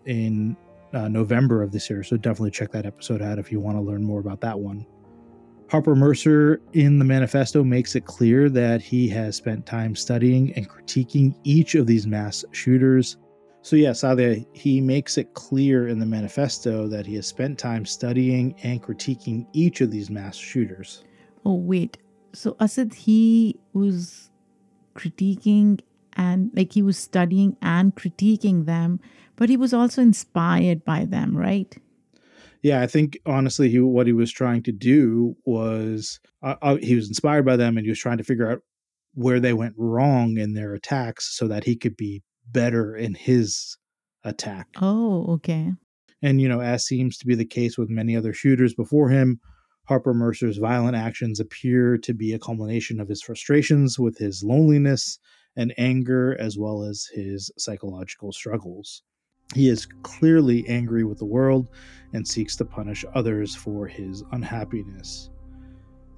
in 0.07 0.57
uh, 0.93 1.09
November 1.09 1.63
of 1.63 1.73
this 1.73 1.89
year. 1.89 2.03
So 2.03 2.17
definitely 2.17 2.51
check 2.51 2.71
that 2.73 2.87
episode 2.87 3.23
out 3.23 3.39
if 3.39 3.51
you 3.51 3.61
want 3.61 3.77
to 3.77 3.83
learn 3.83 4.03
more 4.03 4.21
about 4.21 4.41
that 4.43 4.59
one. 4.59 4.87
Harper 5.69 5.95
Mercer 5.95 6.61
in 6.75 6.99
the 6.99 7.05
manifesto 7.05 7.65
makes 7.65 7.97
it 7.97 8.05
clear 8.05 8.51
that 8.51 8.83
he 8.83 9.09
has 9.09 9.37
spent 9.37 9.65
time 9.65 9.97
studying 9.97 10.53
and 10.53 10.69
critiquing 10.69 11.35
each 11.45 11.75
of 11.75 11.87
these 11.87 12.07
mass 12.07 12.45
shooters. 12.53 13.17
So, 13.63 13.77
yeah, 13.77 13.93
Saadia, 13.93 14.45
he 14.53 14.81
makes 14.81 15.17
it 15.17 15.33
clear 15.33 15.89
in 15.89 15.99
the 15.99 16.05
manifesto 16.05 16.89
that 16.89 17.07
he 17.07 17.15
has 17.15 17.27
spent 17.27 17.59
time 17.59 17.87
studying 17.87 18.55
and 18.63 18.83
critiquing 18.83 19.47
each 19.55 19.81
of 19.81 19.91
these 19.91 20.11
mass 20.11 20.37
shooters. 20.37 21.05
Oh, 21.47 21.55
wait. 21.55 21.97
So, 22.35 22.55
Asad, 22.61 22.93
he 22.93 23.59
was 23.73 24.31
critiquing 24.95 25.81
and 26.17 26.51
like 26.55 26.73
he 26.73 26.83
was 26.83 26.99
studying 26.99 27.57
and 27.63 27.95
critiquing 27.95 28.67
them, 28.67 29.01
but 29.37 29.49
he 29.49 29.57
was 29.57 29.73
also 29.73 30.03
inspired 30.03 30.85
by 30.85 31.05
them, 31.05 31.37
right? 31.37 31.77
Yeah, 32.63 32.81
I 32.81 32.87
think 32.87 33.19
honestly, 33.27 33.69
he 33.69 33.81
what 33.81 34.07
he 34.07 34.13
was 34.13 34.31
trying 34.31 34.63
to 34.65 34.73
do 34.73 35.37
was 35.45 36.21
uh, 36.43 36.55
uh, 36.63 36.77
he 36.77 36.95
was 36.95 37.09
inspired 37.09 37.45
by 37.45 37.57
them, 37.57 37.77
and 37.77 37.85
he 37.85 37.91
was 37.91 37.99
trying 37.99 38.19
to 38.19 38.25
figure 38.25 38.51
out 38.51 38.61
where 39.15 39.41
they 39.41 39.53
went 39.53 39.75
wrong 39.77 40.39
in 40.39 40.55
their 40.55 40.75
attacks, 40.75 41.37
so 41.37 41.49
that 41.49 41.65
he 41.65 41.77
could 41.77 41.97
be 41.97 42.23
better 42.47 42.97
in 42.97 43.15
his 43.15 43.77
attack. 44.25 44.69
Oh, 44.81 45.27
okay. 45.35 45.73
And 46.23 46.41
you 46.41 46.49
know, 46.49 46.61
as 46.61 46.87
seems 46.87 47.19
to 47.19 47.27
be 47.27 47.35
the 47.35 47.45
case 47.45 47.77
with 47.77 47.91
many 47.91 48.17
other 48.17 48.33
shooters 48.33 48.75
before 48.75 49.09
him, 49.09 49.41
Harper 49.87 50.15
Mercer's 50.15 50.59
violent 50.59 50.97
actions 50.97 51.41
appear 51.41 51.99
to 51.99 52.15
be 52.15 52.33
a 52.33 52.39
culmination 52.39 53.01
of 53.01 53.09
his 53.09 53.23
frustrations 53.23 53.99
with 53.99 54.19
his 54.19 54.45
loneliness 54.45 55.19
and 55.57 55.75
anger, 55.79 56.37
as 56.39 56.59
well 56.59 56.83
as 56.83 57.09
his 57.13 57.51
psychological 57.59 58.33
struggles. 58.33 59.03
He 59.55 59.69
is 59.69 59.87
clearly 60.03 60.67
angry 60.69 61.05
with 61.05 61.19
the 61.19 61.27
world 61.27 61.69
and 62.15 62.27
seeks 62.27 62.57
to 62.57 62.65
punish 62.65 63.05
others 63.15 63.55
for 63.55 63.87
his 63.87 64.25
unhappiness. 64.33 65.31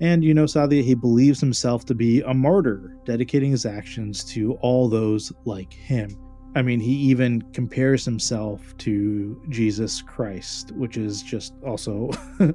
And, 0.01 0.25
you 0.25 0.35
know, 0.35 0.44
Saadia, 0.44 0.83
he 0.83 0.94
believes 0.94 1.40
himself 1.40 1.85
to 1.87 1.94
be 1.94 2.20
a 2.23 2.35
martyr, 2.35 2.97
dedicating 3.05 3.51
his 3.51 3.64
actions 3.64 4.25
to 4.25 4.55
all 4.55 4.88
those 4.88 5.33
like 5.44 5.73
him. 5.73 6.16
I 6.57 6.62
mean, 6.62 6.79
he 6.79 6.92
even 6.92 7.42
compares 7.53 8.05
himself 8.05 8.77
to 8.79 9.40
Jesus 9.49 10.03
Christ, 10.03 10.73
which 10.73 10.97
is 10.97 11.23
just 11.23 11.55
also 11.66 12.11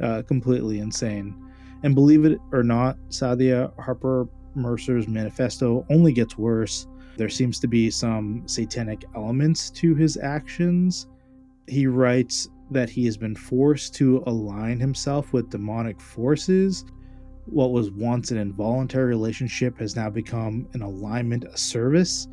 uh, 0.00 0.22
completely 0.22 0.78
insane. 0.78 1.34
And 1.82 1.94
believe 1.94 2.24
it 2.24 2.38
or 2.52 2.62
not, 2.62 2.96
Saadia 3.08 3.72
Harper 3.82 4.28
Mercer's 4.54 5.08
manifesto 5.08 5.86
only 5.90 6.12
gets 6.12 6.38
worse. 6.38 6.86
There 7.16 7.28
seems 7.28 7.58
to 7.60 7.68
be 7.68 7.90
some 7.90 8.42
satanic 8.46 9.04
elements 9.14 9.70
to 9.70 9.94
his 9.94 10.16
actions. 10.16 11.06
He 11.66 11.86
writes 11.86 12.48
that 12.70 12.88
he 12.90 13.04
has 13.04 13.16
been 13.16 13.34
forced 13.34 13.94
to 13.96 14.22
align 14.26 14.78
himself 14.80 15.32
with 15.32 15.50
demonic 15.50 16.00
forces. 16.00 16.84
What 17.46 17.72
was 17.72 17.90
once 17.90 18.30
an 18.30 18.38
involuntary 18.38 19.06
relationship 19.06 19.78
has 19.78 19.96
now 19.96 20.08
become 20.08 20.68
an 20.72 20.82
alignment, 20.82 21.44
a 21.44 21.56
service. 21.58 22.28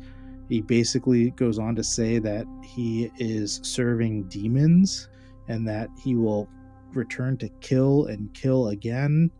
He 0.48 0.60
basically 0.60 1.30
goes 1.32 1.58
on 1.58 1.74
to 1.76 1.84
say 1.84 2.18
that 2.20 2.46
he 2.62 3.10
is 3.18 3.60
serving 3.62 4.24
demons 4.24 5.08
and 5.48 5.66
that 5.68 5.88
he 6.02 6.14
will 6.14 6.48
return 6.92 7.36
to 7.38 7.48
kill 7.60 8.06
and 8.06 8.32
kill 8.32 8.68
again. 8.68 9.30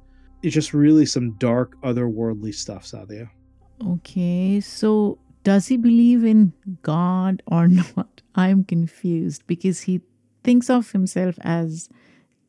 It's 0.42 0.54
just 0.54 0.72
really 0.72 1.06
some 1.06 1.32
dark, 1.32 1.80
otherworldly 1.82 2.54
stuff, 2.54 2.84
Saadia. 2.84 3.30
Okay, 3.86 4.60
so 4.60 5.18
does 5.44 5.66
he 5.68 5.76
believe 5.76 6.24
in 6.24 6.52
God 6.82 7.42
or 7.46 7.68
not? 7.96 8.22
I'm 8.34 8.64
confused 8.64 9.46
because 9.46 9.82
he 9.82 10.00
thinks 10.44 10.70
of 10.70 10.92
himself 10.92 11.36
as 11.40 11.88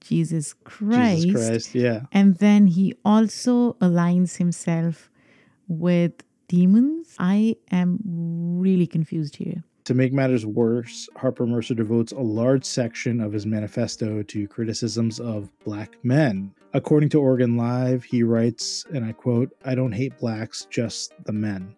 Jesus 0.02 0.54
Christ. 0.54 1.23
Jesus 1.23 1.47
Christ, 1.47 1.75
yeah. 1.75 2.02
And 2.12 2.38
then 2.38 2.67
he 2.67 2.95
also 3.04 3.73
aligns 3.73 4.38
himself 4.38 5.10
with 5.67 6.13
demons. 6.47 7.15
I 7.19 7.56
am 7.71 7.99
really 8.06 8.88
confused 8.88 9.36
here. 9.36 9.63
To 9.86 9.93
make 9.93 10.13
matters 10.13 10.45
worse, 10.45 11.10
Harper 11.15 11.47
Mercer 11.47 11.73
devotes 11.73 12.12
a 12.12 12.19
large 12.19 12.63
section 12.63 13.19
of 13.19 13.34
his 13.34 13.45
manifesto 13.45 14.21
to 14.21 14.47
criticisms 14.47 15.19
of 15.19 15.49
black 15.63 15.95
men. 16.04 16.54
According 16.71 17.10
to 17.10 17.19
Oregon 17.19 17.58
Live, 17.58 18.03
he 18.03 18.21
writes, 18.21 18.86
and 18.93 19.03
I 19.03 19.12
quote, 19.12 19.49
I 19.65 19.73
don't 19.73 19.91
hate 19.91 20.15
blacks, 20.19 20.67
just 20.69 21.13
the 21.25 21.34
men, 21.34 21.75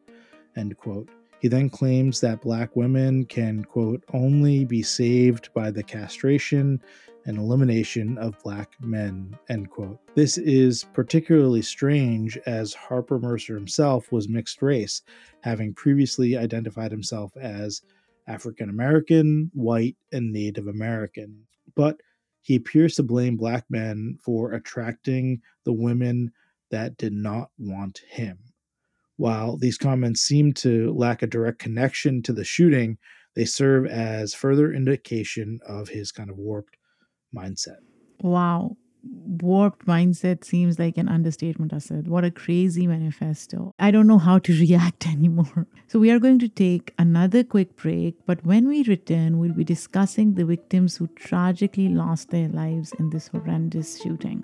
end 0.58 0.76
quote. 0.76 1.08
He 1.40 1.48
then 1.48 1.70
claims 1.70 2.20
that 2.20 2.42
black 2.42 2.76
women 2.76 3.24
can, 3.24 3.64
quote, 3.64 4.04
only 4.12 4.66
be 4.66 4.84
saved 4.84 5.50
by 5.54 5.72
the 5.72 5.82
castration 5.82 6.82
and 7.26 7.38
elimination 7.38 8.18
of 8.18 8.44
black 8.44 8.74
men, 8.82 9.34
end 9.48 9.70
quote. 9.70 9.98
This 10.14 10.38
is 10.38 10.84
particularly 10.94 11.62
strange 11.62 12.38
as 12.46 12.74
Harper 12.74 13.18
Mercer 13.18 13.56
himself 13.56 14.12
was 14.12 14.28
mixed 14.28 14.62
race, 14.62 15.04
having 15.40 15.74
previously 15.74 16.36
identified 16.36 16.92
himself 16.92 17.32
as 17.38 17.82
African 18.28 18.70
American, 18.70 19.52
white, 19.54 19.96
and 20.12 20.34
Native 20.34 20.68
American. 20.68 21.44
But 21.76 22.02
he 22.42 22.56
appears 22.56 22.96
to 22.96 23.04
blame 23.04 23.38
black 23.38 23.66
men 23.70 24.18
for 24.24 24.54
attracting 24.54 25.42
the 25.66 25.74
women 25.74 26.32
that 26.72 26.98
did 26.98 27.14
not 27.14 27.50
want 27.58 28.02
him. 28.10 28.40
While 29.18 29.58
these 29.58 29.78
comments 29.78 30.22
seem 30.22 30.54
to 30.54 30.94
lack 30.94 31.22
a 31.22 31.28
direct 31.28 31.60
connection 31.60 32.22
to 32.24 32.34
the 32.34 32.44
shooting, 32.44 32.98
they 33.36 33.46
serve 33.46 33.86
as 33.86 34.34
further 34.34 34.74
indication 34.74 35.60
of 35.68 35.90
his 35.90 36.12
kind 36.12 36.30
of 36.30 36.38
warped 36.38 36.78
mindset. 37.36 37.78
Wow 38.22 38.78
warped 39.04 39.86
mindset 39.86 40.44
seems 40.44 40.78
like 40.80 40.98
an 40.98 41.10
understatement, 41.10 41.74
Asad. 41.74 42.08
What 42.08 42.24
a 42.24 42.32
crazy 42.32 42.88
manifesto. 42.88 43.74
I 43.80 43.92
don't 43.92 44.08
know 44.08 44.20
how 44.20 44.40
to 44.40 44.54
react 44.60 45.08
anymore. 45.08 45.68
So, 45.88 46.00
we 46.00 46.12
are 46.12 46.20
going 46.20 46.40
to 46.40 46.50
take 46.50 46.94
another 46.98 47.44
quick 47.44 47.76
break, 47.76 48.16
but 48.26 48.46
when 48.46 48.68
we 48.68 48.84
return, 48.84 49.40
we'll 49.40 49.54
be 49.54 49.64
discussing 49.64 50.36
the 50.36 50.46
victims 50.46 50.98
who 50.98 51.08
tragically 51.16 51.90
lost 51.90 52.30
their 52.30 52.50
lives 52.50 52.94
in 53.00 53.10
this 53.10 53.28
horrendous 53.28 54.02
shooting. 54.02 54.44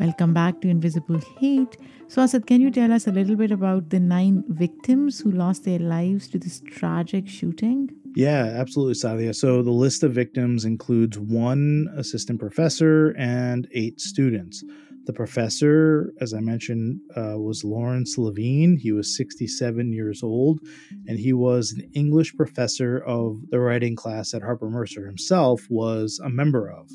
Welcome 0.00 0.32
back 0.32 0.62
to 0.62 0.68
Invisible 0.68 1.20
Hate. 1.38 1.76
So, 2.08 2.22
Asad, 2.22 2.46
can 2.46 2.62
you 2.62 2.70
tell 2.70 2.90
us 2.90 3.06
a 3.06 3.12
little 3.12 3.36
bit 3.36 3.50
about 3.50 3.90
the 3.90 4.00
nine 4.00 4.42
victims 4.48 5.20
who 5.20 5.30
lost 5.30 5.66
their 5.66 5.78
lives 5.78 6.26
to 6.28 6.38
this 6.38 6.62
tragic 6.66 7.28
shooting? 7.28 7.90
Yeah, 8.16 8.44
absolutely, 8.44 8.94
Saadia. 8.94 9.34
So, 9.34 9.62
the 9.62 9.70
list 9.70 10.02
of 10.02 10.14
victims 10.14 10.64
includes 10.64 11.18
one 11.18 11.86
assistant 11.98 12.40
professor 12.40 13.14
and 13.18 13.68
eight 13.72 14.00
students. 14.00 14.64
The 15.04 15.12
professor, 15.12 16.14
as 16.18 16.32
I 16.32 16.40
mentioned, 16.40 17.00
uh, 17.14 17.34
was 17.36 17.62
Lawrence 17.62 18.16
Levine. 18.16 18.78
He 18.78 18.92
was 18.92 19.14
67 19.14 19.92
years 19.92 20.22
old, 20.22 20.60
and 21.08 21.18
he 21.18 21.34
was 21.34 21.72
an 21.72 21.90
English 21.92 22.34
professor 22.36 22.96
of 23.00 23.42
the 23.50 23.60
writing 23.60 23.96
class 23.96 24.30
that 24.30 24.40
Harper 24.40 24.70
Mercer 24.70 25.04
himself 25.04 25.66
was 25.68 26.18
a 26.24 26.30
member 26.30 26.70
of. 26.70 26.90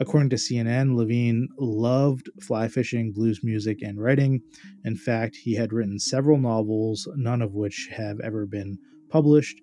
According 0.00 0.30
to 0.30 0.36
CNN, 0.36 0.96
Levine 0.96 1.48
loved 1.58 2.30
fly 2.40 2.68
fishing, 2.68 3.12
blues 3.12 3.44
music, 3.44 3.82
and 3.82 4.00
writing. 4.00 4.40
In 4.82 4.96
fact, 4.96 5.36
he 5.36 5.54
had 5.54 5.74
written 5.74 5.98
several 5.98 6.38
novels, 6.38 7.06
none 7.16 7.42
of 7.42 7.52
which 7.52 7.90
have 7.92 8.18
ever 8.20 8.46
been 8.46 8.78
published. 9.10 9.60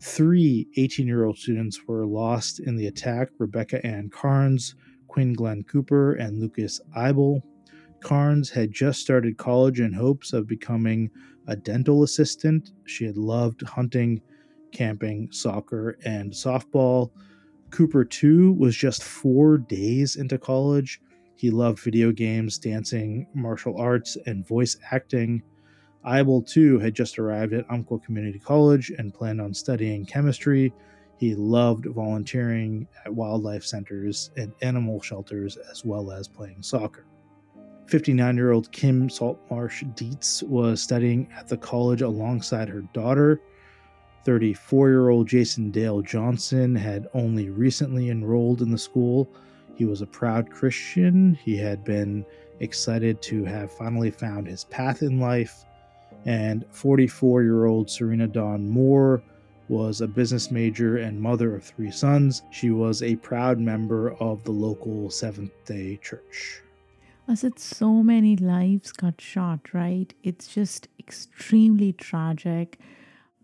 Three 0.00 0.68
18 0.76 1.08
year 1.08 1.24
old 1.24 1.36
students 1.36 1.80
were 1.88 2.06
lost 2.06 2.60
in 2.60 2.76
the 2.76 2.86
attack 2.86 3.30
Rebecca 3.38 3.84
Ann 3.84 4.08
Carnes, 4.08 4.76
Quinn 5.08 5.32
Glenn 5.32 5.64
Cooper, 5.64 6.12
and 6.12 6.38
Lucas 6.38 6.80
Eibel. 6.96 7.40
Carnes 8.00 8.50
had 8.50 8.70
just 8.70 9.00
started 9.00 9.36
college 9.36 9.80
in 9.80 9.92
hopes 9.92 10.32
of 10.32 10.46
becoming 10.46 11.10
a 11.48 11.56
dental 11.56 12.04
assistant. 12.04 12.70
She 12.84 13.04
had 13.04 13.16
loved 13.16 13.62
hunting, 13.62 14.20
camping, 14.70 15.32
soccer, 15.32 15.98
and 16.04 16.30
softball. 16.32 17.10
Cooper, 17.70 18.04
too, 18.04 18.52
was 18.52 18.76
just 18.76 19.02
four 19.02 19.58
days 19.58 20.16
into 20.16 20.38
college. 20.38 21.00
He 21.34 21.50
loved 21.50 21.80
video 21.80 22.12
games, 22.12 22.58
dancing, 22.58 23.26
martial 23.34 23.78
arts, 23.78 24.16
and 24.26 24.46
voice 24.46 24.76
acting. 24.90 25.42
Eibel, 26.06 26.48
too, 26.48 26.78
had 26.78 26.94
just 26.94 27.18
arrived 27.18 27.52
at 27.52 27.70
Umpqua 27.70 27.98
Community 27.98 28.38
College 28.38 28.90
and 28.90 29.12
planned 29.12 29.40
on 29.40 29.52
studying 29.52 30.06
chemistry. 30.06 30.72
He 31.18 31.34
loved 31.34 31.86
volunteering 31.86 32.86
at 33.04 33.14
wildlife 33.14 33.64
centers 33.64 34.30
and 34.36 34.52
animal 34.62 35.00
shelters, 35.00 35.56
as 35.70 35.84
well 35.84 36.10
as 36.10 36.28
playing 36.28 36.62
soccer. 36.62 37.04
59 37.86 38.36
year 38.36 38.52
old 38.52 38.70
Kim 38.72 39.08
Saltmarsh 39.08 39.84
Dietz 39.94 40.42
was 40.42 40.80
studying 40.80 41.28
at 41.36 41.48
the 41.48 41.56
college 41.56 42.02
alongside 42.02 42.68
her 42.68 42.82
daughter. 42.92 43.40
34 44.26 44.88
year 44.88 45.08
old 45.10 45.28
Jason 45.28 45.70
Dale 45.70 46.02
Johnson 46.02 46.74
had 46.74 47.06
only 47.14 47.48
recently 47.48 48.10
enrolled 48.10 48.60
in 48.60 48.72
the 48.72 48.76
school. 48.76 49.30
He 49.76 49.84
was 49.84 50.02
a 50.02 50.06
proud 50.06 50.50
Christian. 50.50 51.38
He 51.44 51.56
had 51.56 51.84
been 51.84 52.26
excited 52.58 53.22
to 53.22 53.44
have 53.44 53.70
finally 53.70 54.10
found 54.10 54.48
his 54.48 54.64
path 54.64 55.02
in 55.02 55.20
life. 55.20 55.64
And 56.24 56.64
44 56.72 57.44
year 57.44 57.66
old 57.66 57.88
Serena 57.88 58.26
Dawn 58.26 58.68
Moore 58.68 59.22
was 59.68 60.00
a 60.00 60.08
business 60.08 60.50
major 60.50 60.96
and 60.96 61.20
mother 61.20 61.54
of 61.54 61.62
three 61.62 61.92
sons. 61.92 62.42
She 62.50 62.70
was 62.70 63.04
a 63.04 63.14
proud 63.14 63.60
member 63.60 64.14
of 64.14 64.42
the 64.42 64.50
local 64.50 65.08
Seventh 65.08 65.52
day 65.64 66.00
Church. 66.02 66.62
As 67.28 67.44
it's 67.44 67.62
so 67.62 68.02
many 68.02 68.36
lives 68.36 68.90
got 68.90 69.20
shot, 69.20 69.72
right? 69.72 70.12
It's 70.24 70.48
just 70.48 70.88
extremely 70.98 71.92
tragic. 71.92 72.80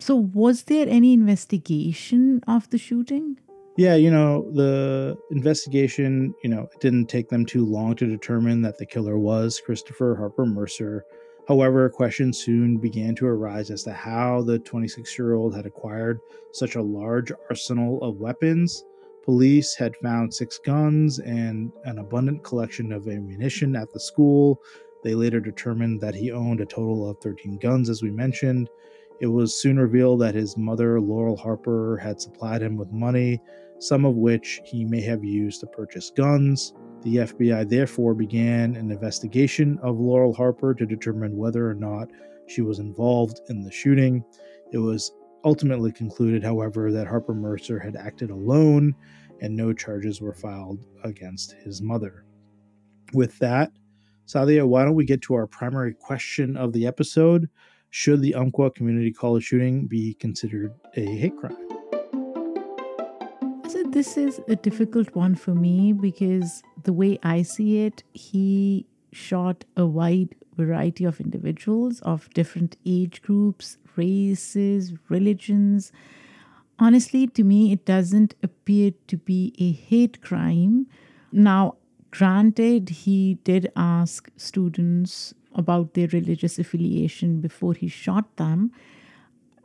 So, 0.03 0.17
was 0.17 0.65
there 0.65 0.89
any 0.89 1.13
investigation 1.13 2.43
of 2.49 2.69
the 2.71 2.77
shooting? 2.77 3.39
Yeah, 3.77 3.95
you 3.95 4.11
know, 4.11 4.51
the 4.51 5.17
investigation, 5.31 6.35
you 6.43 6.51
know, 6.51 6.69
it 6.75 6.81
didn't 6.81 7.07
take 7.07 7.29
them 7.29 7.47
too 7.47 7.65
long 7.65 7.95
to 7.95 8.07
determine 8.09 8.63
that 8.63 8.79
the 8.79 8.85
killer 8.85 9.17
was 9.17 9.63
Christopher 9.65 10.17
Harper 10.17 10.45
Mercer. 10.45 11.05
However, 11.47 11.89
questions 11.89 12.39
soon 12.39 12.79
began 12.79 13.15
to 13.15 13.27
arise 13.27 13.71
as 13.71 13.85
to 13.85 13.93
how 13.93 14.43
the 14.43 14.59
26 14.59 15.17
year 15.17 15.35
old 15.35 15.55
had 15.55 15.67
acquired 15.67 16.19
such 16.51 16.75
a 16.75 16.83
large 16.83 17.31
arsenal 17.49 18.03
of 18.03 18.17
weapons. 18.17 18.85
Police 19.25 19.77
had 19.77 19.95
found 19.99 20.35
six 20.35 20.59
guns 20.59 21.21
and 21.21 21.71
an 21.85 22.01
abundant 22.01 22.43
collection 22.43 22.91
of 22.91 23.07
ammunition 23.07 23.77
at 23.77 23.93
the 23.93 24.01
school. 24.01 24.61
They 25.05 25.15
later 25.15 25.39
determined 25.39 26.01
that 26.01 26.17
he 26.17 26.33
owned 26.33 26.61
a 26.61 26.67
total 26.67 27.09
of 27.09 27.19
13 27.21 27.59
guns, 27.59 27.89
as 27.89 28.03
we 28.03 28.11
mentioned. 28.11 28.69
It 29.21 29.27
was 29.27 29.55
soon 29.55 29.79
revealed 29.79 30.21
that 30.21 30.35
his 30.35 30.57
mother, 30.57 31.01
Laurel 31.01 31.37
Harper, 31.37 31.97
had 31.97 32.21
supplied 32.21 32.63
him 32.63 32.77
with 32.77 32.91
money, 32.93 33.41
some 33.79 34.05
of 34.05 34.17
which 34.17 34.61
he 34.65 34.85
may 34.85 35.01
have 35.03 35.25
used 35.25 35.61
to 35.61 35.67
purchase 35.67 36.11
guns. 36.11 36.75
The 37.03 37.17
FBI 37.17 37.69
therefore 37.69 38.15
began 38.15 38.77
an 38.77 38.91
investigation 38.91 39.79
of 39.83 39.99
Laurel 39.99 40.35
Harper 40.35 40.75
to 40.75 40.87
determine 40.87 41.37
whether 41.37 41.69
or 41.69 41.75
not 41.75 42.09
she 42.47 42.63
was 42.63 42.79
involved 42.79 43.41
in 43.49 43.63
the 43.63 43.71
shooting. 43.71 44.25
It 44.73 44.79
was 44.79 45.13
ultimately 45.45 45.93
concluded, 45.93 46.45
however, 46.45 46.93
that 46.93 47.07
Harper 47.07 47.35
Mercer 47.35 47.79
had 47.79 47.97
acted 47.97 48.31
alone 48.31 48.95
and 49.41 49.57
no 49.57 49.73
charges 49.73 50.21
were 50.21 50.35
filed 50.35 50.87
against 51.03 51.53
his 51.65 51.83
mother. 51.83 52.25
With 53.13 53.37
that, 53.41 53.73
Saadia, 54.27 54.67
why 54.67 54.85
don't 54.85 54.95
we 54.95 55.05
get 55.05 55.21
to 55.23 55.35
our 55.35 55.49
primary 55.49 55.93
question 55.93 56.57
of 56.57 56.73
the 56.73 56.87
episode? 56.87 57.51
Should 57.95 58.23
the 58.23 58.35
Umpqua 58.35 58.71
Community 58.71 59.13
College 59.13 59.45
shooting 59.45 59.87
be 59.87 60.15
considered 60.15 60.73
a 60.97 61.05
hate 61.05 61.37
crime? 61.37 61.55
So 63.69 63.83
this 63.91 64.17
is 64.17 64.41
a 64.49 64.57
difficult 64.57 65.15
one 65.15 65.35
for 65.35 65.55
me 65.55 65.93
because 65.93 66.63
the 66.85 66.95
way 66.95 67.19
I 67.23 67.43
see 67.43 67.85
it, 67.85 68.03
he 68.15 68.87
shot 69.13 69.67
a 69.77 69.85
wide 69.85 70.35
variety 70.57 71.05
of 71.05 71.21
individuals 71.21 72.01
of 72.01 72.31
different 72.31 72.79
age 72.87 73.21
groups, 73.21 73.77
races, 73.95 74.95
religions. 75.11 75.93
Honestly, 76.79 77.27
to 77.27 77.45
me, 77.45 77.73
it 77.73 77.85
doesn't 77.85 78.35
appear 78.43 78.93
to 79.09 79.19
be 79.19 79.53
a 79.59 79.71
hate 79.71 80.23
crime. 80.23 80.87
Now, 81.31 81.77
granted, 82.11 82.89
he 82.89 83.35
did 83.45 83.71
ask 83.77 84.31
students 84.39 85.35
about 85.55 85.95
their 85.95 86.09
religious 86.09 86.59
affiliation 86.59 87.41
before 87.41 87.75
he 87.75 87.89
shot 87.89 88.37
them, 88.37 88.73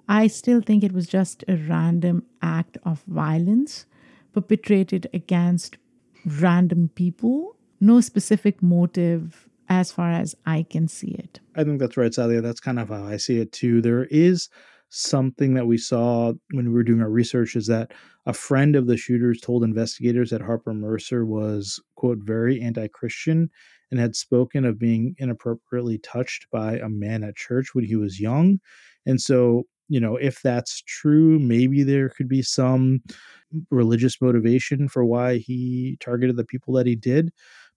I 0.08 0.28
still 0.28 0.62
think 0.62 0.84
it 0.84 0.94
was 0.94 1.08
just 1.08 1.44
a 1.48 1.56
random 1.56 2.24
act 2.42 2.78
of 2.84 3.04
violence 3.08 3.86
perpetrated 4.34 5.10
against 5.14 5.78
random 6.26 6.90
people. 6.96 7.58
No 7.80 8.02
specific 8.02 8.64
motive 8.64 9.48
as 9.70 9.92
far 9.92 10.12
as 10.12 10.36
I 10.46 10.64
can 10.64 10.88
see 10.88 11.12
it. 11.12 11.40
I 11.56 11.64
think 11.64 11.80
that's 11.80 11.98
right, 11.98 12.12
Saadia. 12.12 12.42
That's 12.42 12.60
kind 12.60 12.80
of 12.80 12.90
how 12.90 13.04
I 13.04 13.18
see 13.18 13.40
it 13.40 13.52
too. 13.52 13.82
There 13.82 14.06
is 14.06 14.50
something 14.90 15.54
that 15.54 15.68
we 15.68 15.78
saw 15.78 16.34
when 16.52 16.70
we 16.70 16.74
were 16.74 16.84
doing 16.84 17.02
our 17.02 17.10
research 17.10 17.56
is 17.56 17.68
that 17.68 17.92
a 18.26 18.34
friend 18.34 18.76
of 18.76 18.88
the 18.88 18.96
shooters 18.96 19.42
told 19.42 19.64
investigators 19.64 20.30
that 20.30 20.42
Harper 20.42 20.74
Mercer 20.74 21.26
was, 21.26 21.82
quote, 21.96 22.20
very 22.20 22.62
anti 22.62 22.88
Christian 22.88 23.50
and 23.92 24.00
had 24.00 24.16
spoken 24.16 24.66
of 24.66 24.80
being 24.80 25.16
inappropriately 25.18 25.98
touched 26.00 26.48
by 26.52 26.78
a 26.78 26.90
man 26.90 27.24
at 27.24 27.36
church 27.36 27.74
when 27.74 27.86
he 27.86 27.96
was 27.96 28.20
young. 28.20 28.60
And 29.06 29.22
so, 29.22 29.64
you 29.88 30.00
know, 30.00 30.18
if 30.18 30.42
that's 30.42 30.82
true, 30.82 31.40
maybe 31.40 31.84
there 31.84 32.10
could 32.10 32.28
be 32.28 32.42
some 32.42 33.02
religious 33.72 34.22
motivation 34.22 34.90
for 34.90 35.06
why 35.06 35.38
he 35.38 35.98
targeted 36.02 36.36
the 36.36 36.44
people 36.44 36.74
that 36.74 36.86
he 36.86 36.96
did. 36.96 37.32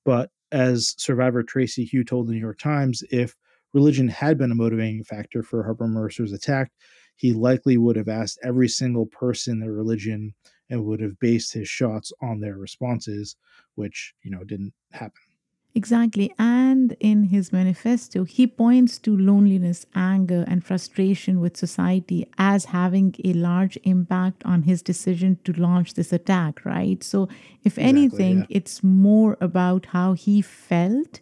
But 0.05 0.31
as 0.53 0.95
survivor 0.99 1.43
Tracy 1.43 1.89
Heu 1.93 2.03
told 2.03 2.27
the 2.27 2.33
New 2.33 2.41
York 2.41 2.59
Times, 2.59 3.05
if 3.11 3.37
religion 3.73 4.09
had 4.09 4.37
been 4.37 4.51
a 4.51 4.57
motivating 4.57 5.05
factor 5.05 5.43
for 5.43 5.63
Harper 5.63 5.87
Mercer's 5.87 6.33
attack, 6.33 6.73
he 7.15 7.33
likely 7.33 7.77
would 7.77 7.97
have 7.97 8.09
asked 8.09 8.41
every 8.43 8.69
single 8.69 9.07
person 9.07 9.61
their 9.61 9.73
religion 9.73 10.35
and 10.71 10.85
would 10.85 11.01
have 11.01 11.19
based 11.21 11.53
his 11.53 11.69
shots 11.69 12.13
on 12.23 12.41
their 12.41 12.57
responses, 12.57 13.37
which, 13.75 14.15
you 14.23 14.31
know, 14.31 14.43
didn't 14.43 14.73
happen. 14.91 15.30
Exactly. 15.75 16.35
And 16.39 16.97
in 16.99 17.25
his 17.25 17.53
manifesto, 17.53 18.25
he 18.25 18.47
points 18.47 18.99
to 18.99 19.17
loneliness, 19.17 19.87
anger, 19.95 20.45
and 20.49 20.65
frustration 20.65 21.39
with 21.39 21.57
society 21.57 22.27
as 22.39 22.67
having 22.67 23.15
a 23.25 23.33
large 23.35 23.79
impact 23.85 24.43
on 24.45 24.63
his 24.63 24.83
decision 24.83 25.39
to 25.45 25.53
launch 25.53 25.95
this 25.95 26.13
attack, 26.13 26.65
right? 26.65 27.03
So, 27.05 27.29
if 27.63 27.79
exactly, 27.79 27.89
anything, 27.89 28.39
yeah. 28.39 28.47
it's 28.49 28.83
more 28.83 29.37
about 29.41 29.87
how 29.87 30.15
he 30.15 30.43
felt 30.43 31.21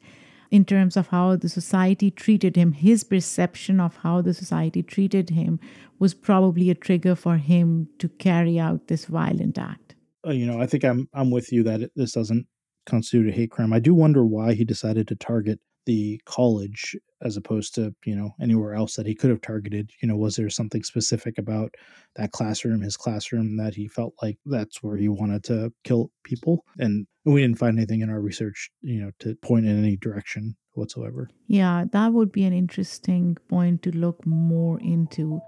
in 0.51 0.65
terms 0.65 0.97
of 0.97 1.09
how 1.09 1.37
the 1.37 1.49
society 1.51 2.11
treated 2.11 2.57
him. 2.57 2.73
His 2.73 3.05
perception 3.05 3.81
of 3.81 3.97
how 3.97 4.23
the 4.23 4.33
society 4.33 4.83
treated 4.83 5.29
him 5.29 5.61
was 5.99 6.15
probably 6.15 6.71
a 6.71 6.75
trigger 6.75 7.15
for 7.15 7.37
him 7.37 7.89
to 7.99 8.09
carry 8.09 8.59
out 8.59 8.89
this 8.89 9.05
violent 9.05 9.59
act. 9.59 9.95
Uh, 10.27 10.31
you 10.31 10.47
know, 10.47 10.61
I 10.61 10.67
think 10.67 10.85
I'm 10.85 11.07
I'm 11.13 11.31
with 11.31 11.53
you 11.53 11.63
that 11.65 11.83
it, 11.83 11.93
this 11.95 12.13
doesn't 12.13 12.47
constitute 12.89 13.29
a 13.29 13.37
hate 13.37 13.51
crime. 13.51 13.73
I 13.73 13.79
do 13.79 13.95
wonder 13.95 14.25
why 14.25 14.55
he 14.55 14.65
decided 14.65 15.07
to 15.09 15.17
target 15.17 15.61
the 15.89 16.21
college 16.27 16.95
as 17.23 17.39
opposed 17.39 17.75
to 17.75 17.95
you 18.05 18.15
know 18.15 18.31
anywhere 18.43 18.75
else 18.75 18.95
that 18.95 19.07
he 19.07 19.15
could 19.15 19.31
have 19.31 19.41
targeted. 19.41 19.91
You 20.03 20.09
know 20.09 20.17
was 20.17 20.37
there 20.37 20.51
something 20.51 20.83
specific 20.83 21.39
about 21.39 21.75
that 22.17 22.33
classroom 22.33 22.83
his 22.83 22.97
classroom 22.97 23.57
that 23.57 23.75
he 23.75 23.89
felt 23.89 24.13
like 24.23 24.37
that's 24.45 24.83
where 24.83 24.97
he 24.97 25.09
wanted 25.09 25.45
to 25.45 25.73
kill 25.85 26.11
people? 26.25 26.65
And 26.79 27.07
we 27.25 27.41
didn't 27.41 27.59
find 27.59 27.79
anything 27.79 28.03
in 28.03 28.11
our 28.11 28.21
research 28.21 28.71
you 28.83 29.01
know 29.01 29.13
to 29.21 29.35
point 29.37 29.67
in 29.67 29.83
any 29.83 29.97
direction 29.97 30.57
whatsoever. 30.75 31.31
Yeah 31.47 31.87
that 31.93 32.13
would 32.13 32.33
be 32.33 32.45
an 32.45 32.53
interesting 32.53 33.37
point 33.49 33.83
to 33.85 33.91
look 33.91 34.27
more 34.27 34.79
into. 34.81 35.41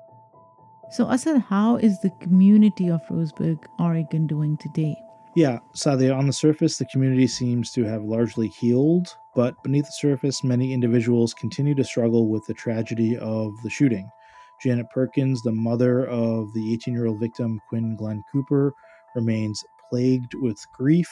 So 0.92 1.10
asad 1.10 1.42
how 1.48 1.76
is 1.76 2.00
the 2.00 2.12
community 2.22 2.88
of 2.90 3.02
roseburg 3.10 3.62
oregon 3.78 4.26
doing 4.26 4.56
today 4.56 4.96
yeah, 5.36 5.58
Saadia, 5.74 6.16
on 6.16 6.26
the 6.26 6.32
surface, 6.32 6.76
the 6.78 6.86
community 6.86 7.26
seems 7.26 7.70
to 7.72 7.84
have 7.84 8.02
largely 8.02 8.48
healed, 8.48 9.14
but 9.34 9.54
beneath 9.62 9.86
the 9.86 9.92
surface, 9.92 10.42
many 10.42 10.72
individuals 10.72 11.34
continue 11.34 11.74
to 11.76 11.84
struggle 11.84 12.28
with 12.28 12.44
the 12.46 12.54
tragedy 12.54 13.16
of 13.18 13.52
the 13.62 13.70
shooting. 13.70 14.10
Janet 14.60 14.90
Perkins, 14.90 15.40
the 15.42 15.52
mother 15.52 16.06
of 16.06 16.52
the 16.52 16.72
18 16.74 16.94
year 16.94 17.06
old 17.06 17.20
victim, 17.20 17.60
Quinn 17.68 17.96
Glenn 17.96 18.22
Cooper, 18.32 18.74
remains 19.14 19.64
plagued 19.88 20.34
with 20.34 20.58
grief. 20.76 21.08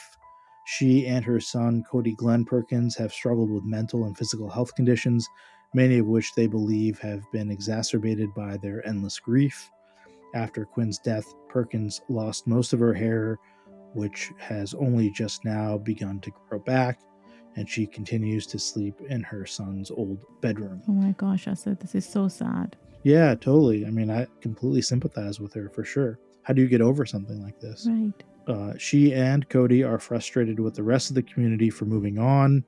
She 0.65 1.07
and 1.07 1.23
her 1.25 1.39
son, 1.39 1.83
Cody 1.89 2.13
Glenn 2.13 2.45
Perkins, 2.45 2.95
have 2.97 3.13
struggled 3.13 3.49
with 3.49 3.63
mental 3.63 4.05
and 4.05 4.17
physical 4.17 4.49
health 4.49 4.75
conditions, 4.75 5.27
many 5.73 5.97
of 5.97 6.05
which 6.05 6.35
they 6.35 6.45
believe 6.45 6.99
have 6.99 7.23
been 7.31 7.49
exacerbated 7.49 8.33
by 8.35 8.57
their 8.57 8.85
endless 8.85 9.17
grief. 9.17 9.71
After 10.35 10.65
Quinn's 10.65 10.99
death, 10.99 11.33
Perkins 11.47 12.01
lost 12.07 12.45
most 12.45 12.73
of 12.73 12.79
her 12.79 12.93
hair 12.93 13.39
which 13.93 14.31
has 14.37 14.73
only 14.73 15.09
just 15.11 15.45
now 15.45 15.77
begun 15.77 16.19
to 16.21 16.31
grow 16.47 16.59
back, 16.59 16.99
and 17.55 17.69
she 17.69 17.85
continues 17.85 18.45
to 18.47 18.59
sleep 18.59 18.99
in 19.09 19.23
her 19.23 19.45
son's 19.45 19.91
old 19.91 20.25
bedroom. 20.41 20.81
Oh 20.87 20.93
my 20.93 21.11
gosh, 21.13 21.47
Asad, 21.47 21.79
this 21.79 21.95
is 21.95 22.07
so 22.07 22.27
sad. 22.27 22.75
Yeah, 23.03 23.33
totally. 23.35 23.85
I 23.85 23.89
mean, 23.89 24.09
I 24.09 24.27
completely 24.41 24.81
sympathize 24.81 25.39
with 25.39 25.53
her 25.53 25.69
for 25.69 25.83
sure. 25.83 26.19
How 26.43 26.53
do 26.53 26.61
you 26.61 26.67
get 26.67 26.81
over 26.81 27.05
something 27.05 27.41
like 27.41 27.59
this? 27.59 27.87
Right. 27.89 28.23
Uh, 28.47 28.73
she 28.77 29.13
and 29.13 29.47
Cody 29.49 29.83
are 29.83 29.99
frustrated 29.99 30.59
with 30.59 30.73
the 30.73 30.83
rest 30.83 31.09
of 31.09 31.15
the 31.15 31.23
community 31.23 31.69
for 31.69 31.85
moving 31.85 32.17
on 32.17 32.63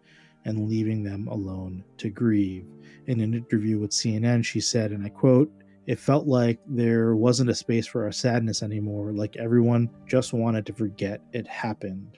and 0.46 0.70
leaving 0.70 1.04
them 1.04 1.28
alone 1.28 1.84
to 1.98 2.10
grieve. 2.10 2.66
In 3.08 3.20
an 3.20 3.34
interview 3.34 3.80
with 3.80 3.92
CNN, 3.92 4.46
she 4.46 4.60
said, 4.60 4.92
and 4.92 5.06
I 5.06 5.10
quote, 5.10 5.52
it 5.92 6.00
felt 6.00 6.26
like 6.26 6.58
there 6.66 7.18
wasn't 7.18 7.50
a 7.50 7.54
space 7.54 7.86
for 7.86 8.06
our 8.06 8.14
sadness 8.14 8.64
anymore, 8.64 9.12
like 9.12 9.36
everyone 9.36 9.90
just 10.08 10.32
wanted 10.32 10.66
to 10.66 10.72
forget 10.72 11.20
it 11.34 11.46
happened. 11.46 12.18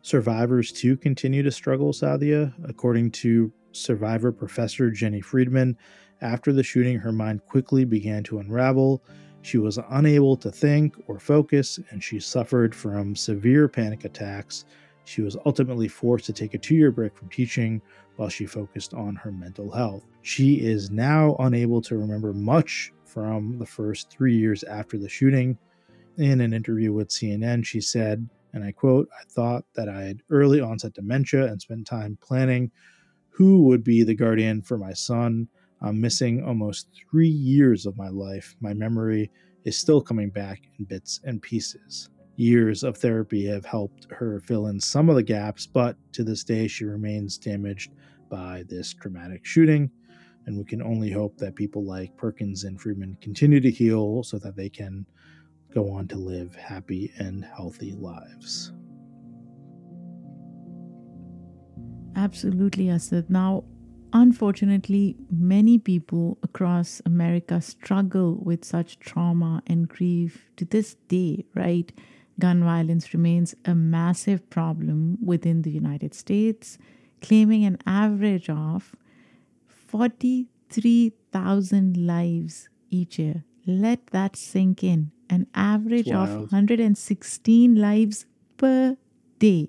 Survivors 0.00 0.72
too 0.72 0.96
continue 0.96 1.40
to 1.44 1.52
struggle, 1.52 1.92
Saadia. 1.92 2.52
According 2.68 3.12
to 3.12 3.52
survivor 3.70 4.32
professor 4.32 4.90
Jenny 4.90 5.20
Friedman, 5.20 5.76
after 6.20 6.52
the 6.52 6.64
shooting, 6.64 6.98
her 6.98 7.12
mind 7.12 7.46
quickly 7.46 7.84
began 7.84 8.24
to 8.24 8.40
unravel. 8.40 9.04
She 9.42 9.56
was 9.56 9.78
unable 9.90 10.36
to 10.38 10.50
think 10.50 10.96
or 11.06 11.20
focus, 11.20 11.78
and 11.90 12.02
she 12.02 12.18
suffered 12.18 12.74
from 12.74 13.14
severe 13.14 13.68
panic 13.68 14.04
attacks. 14.04 14.64
She 15.04 15.22
was 15.22 15.36
ultimately 15.46 15.86
forced 15.86 16.26
to 16.26 16.32
take 16.32 16.54
a 16.54 16.58
two 16.58 16.74
year 16.74 16.90
break 16.90 17.16
from 17.16 17.28
teaching 17.28 17.82
while 18.16 18.28
she 18.28 18.46
focused 18.46 18.94
on 18.94 19.14
her 19.14 19.30
mental 19.30 19.70
health. 19.70 20.04
She 20.22 20.54
is 20.54 20.90
now 20.90 21.36
unable 21.38 21.80
to 21.82 21.96
remember 21.96 22.32
much 22.32 22.92
from 23.12 23.58
the 23.58 23.66
first 23.66 24.10
three 24.10 24.34
years 24.34 24.64
after 24.64 24.96
the 24.96 25.08
shooting. 25.08 25.58
In 26.16 26.40
an 26.40 26.54
interview 26.54 26.92
with 26.92 27.08
CNN, 27.08 27.64
she 27.64 27.80
said, 27.80 28.26
and 28.54 28.64
I 28.64 28.72
quote, 28.72 29.08
I 29.18 29.24
thought 29.28 29.64
that 29.74 29.88
I 29.88 30.02
had 30.02 30.22
early 30.30 30.60
onset 30.60 30.94
dementia 30.94 31.46
and 31.46 31.60
spent 31.60 31.86
time 31.86 32.18
planning 32.22 32.70
who 33.30 33.64
would 33.64 33.84
be 33.84 34.02
the 34.02 34.14
guardian 34.14 34.62
for 34.62 34.78
my 34.78 34.92
son. 34.92 35.48
I'm 35.80 36.00
missing 36.00 36.42
almost 36.44 36.88
three 37.10 37.28
years 37.28 37.86
of 37.86 37.96
my 37.96 38.08
life. 38.08 38.54
My 38.60 38.72
memory 38.72 39.30
is 39.64 39.76
still 39.76 40.00
coming 40.00 40.30
back 40.30 40.62
in 40.78 40.84
bits 40.84 41.20
and 41.24 41.40
pieces. 41.40 42.08
Years 42.36 42.82
of 42.82 42.96
therapy 42.96 43.46
have 43.46 43.64
helped 43.64 44.06
her 44.10 44.40
fill 44.40 44.68
in 44.68 44.80
some 44.80 45.08
of 45.08 45.16
the 45.16 45.22
gaps, 45.22 45.66
but 45.66 45.96
to 46.12 46.24
this 46.24 46.44
day, 46.44 46.66
she 46.66 46.84
remains 46.84 47.36
damaged 47.36 47.92
by 48.30 48.64
this 48.68 48.94
dramatic 48.94 49.44
shooting 49.44 49.90
and 50.46 50.56
we 50.56 50.64
can 50.64 50.82
only 50.82 51.10
hope 51.10 51.36
that 51.38 51.54
people 51.54 51.84
like 51.84 52.16
Perkins 52.16 52.64
and 52.64 52.80
Friedman 52.80 53.16
continue 53.20 53.60
to 53.60 53.70
heal 53.70 54.22
so 54.22 54.38
that 54.38 54.56
they 54.56 54.68
can 54.68 55.06
go 55.74 55.90
on 55.90 56.08
to 56.08 56.16
live 56.16 56.54
happy 56.54 57.12
and 57.18 57.44
healthy 57.44 57.92
lives. 57.92 58.72
Absolutely, 62.14 62.90
Asad. 62.90 63.30
Now, 63.30 63.64
unfortunately, 64.12 65.16
many 65.30 65.78
people 65.78 66.38
across 66.42 67.00
America 67.06 67.60
struggle 67.60 68.38
with 68.42 68.64
such 68.64 68.98
trauma 68.98 69.62
and 69.66 69.88
grief 69.88 70.50
to 70.56 70.64
this 70.64 70.94
day, 71.08 71.46
right? 71.54 71.92
gun 72.38 72.64
violence 72.64 73.12
remains 73.14 73.54
a 73.64 73.74
massive 73.74 74.48
problem 74.50 75.18
within 75.24 75.62
the 75.62 75.70
United 75.70 76.14
States, 76.14 76.78
claiming 77.20 77.64
an 77.64 77.78
average 77.86 78.48
of 78.48 78.94
43,000 79.92 81.96
lives 81.98 82.70
each 82.88 83.18
year. 83.18 83.44
Let 83.66 84.06
that 84.06 84.36
sink 84.36 84.82
in. 84.82 85.10
An 85.28 85.46
average 85.54 86.10
of 86.10 86.50
116 86.50 87.74
lives 87.74 88.24
per 88.56 88.96
day, 89.38 89.68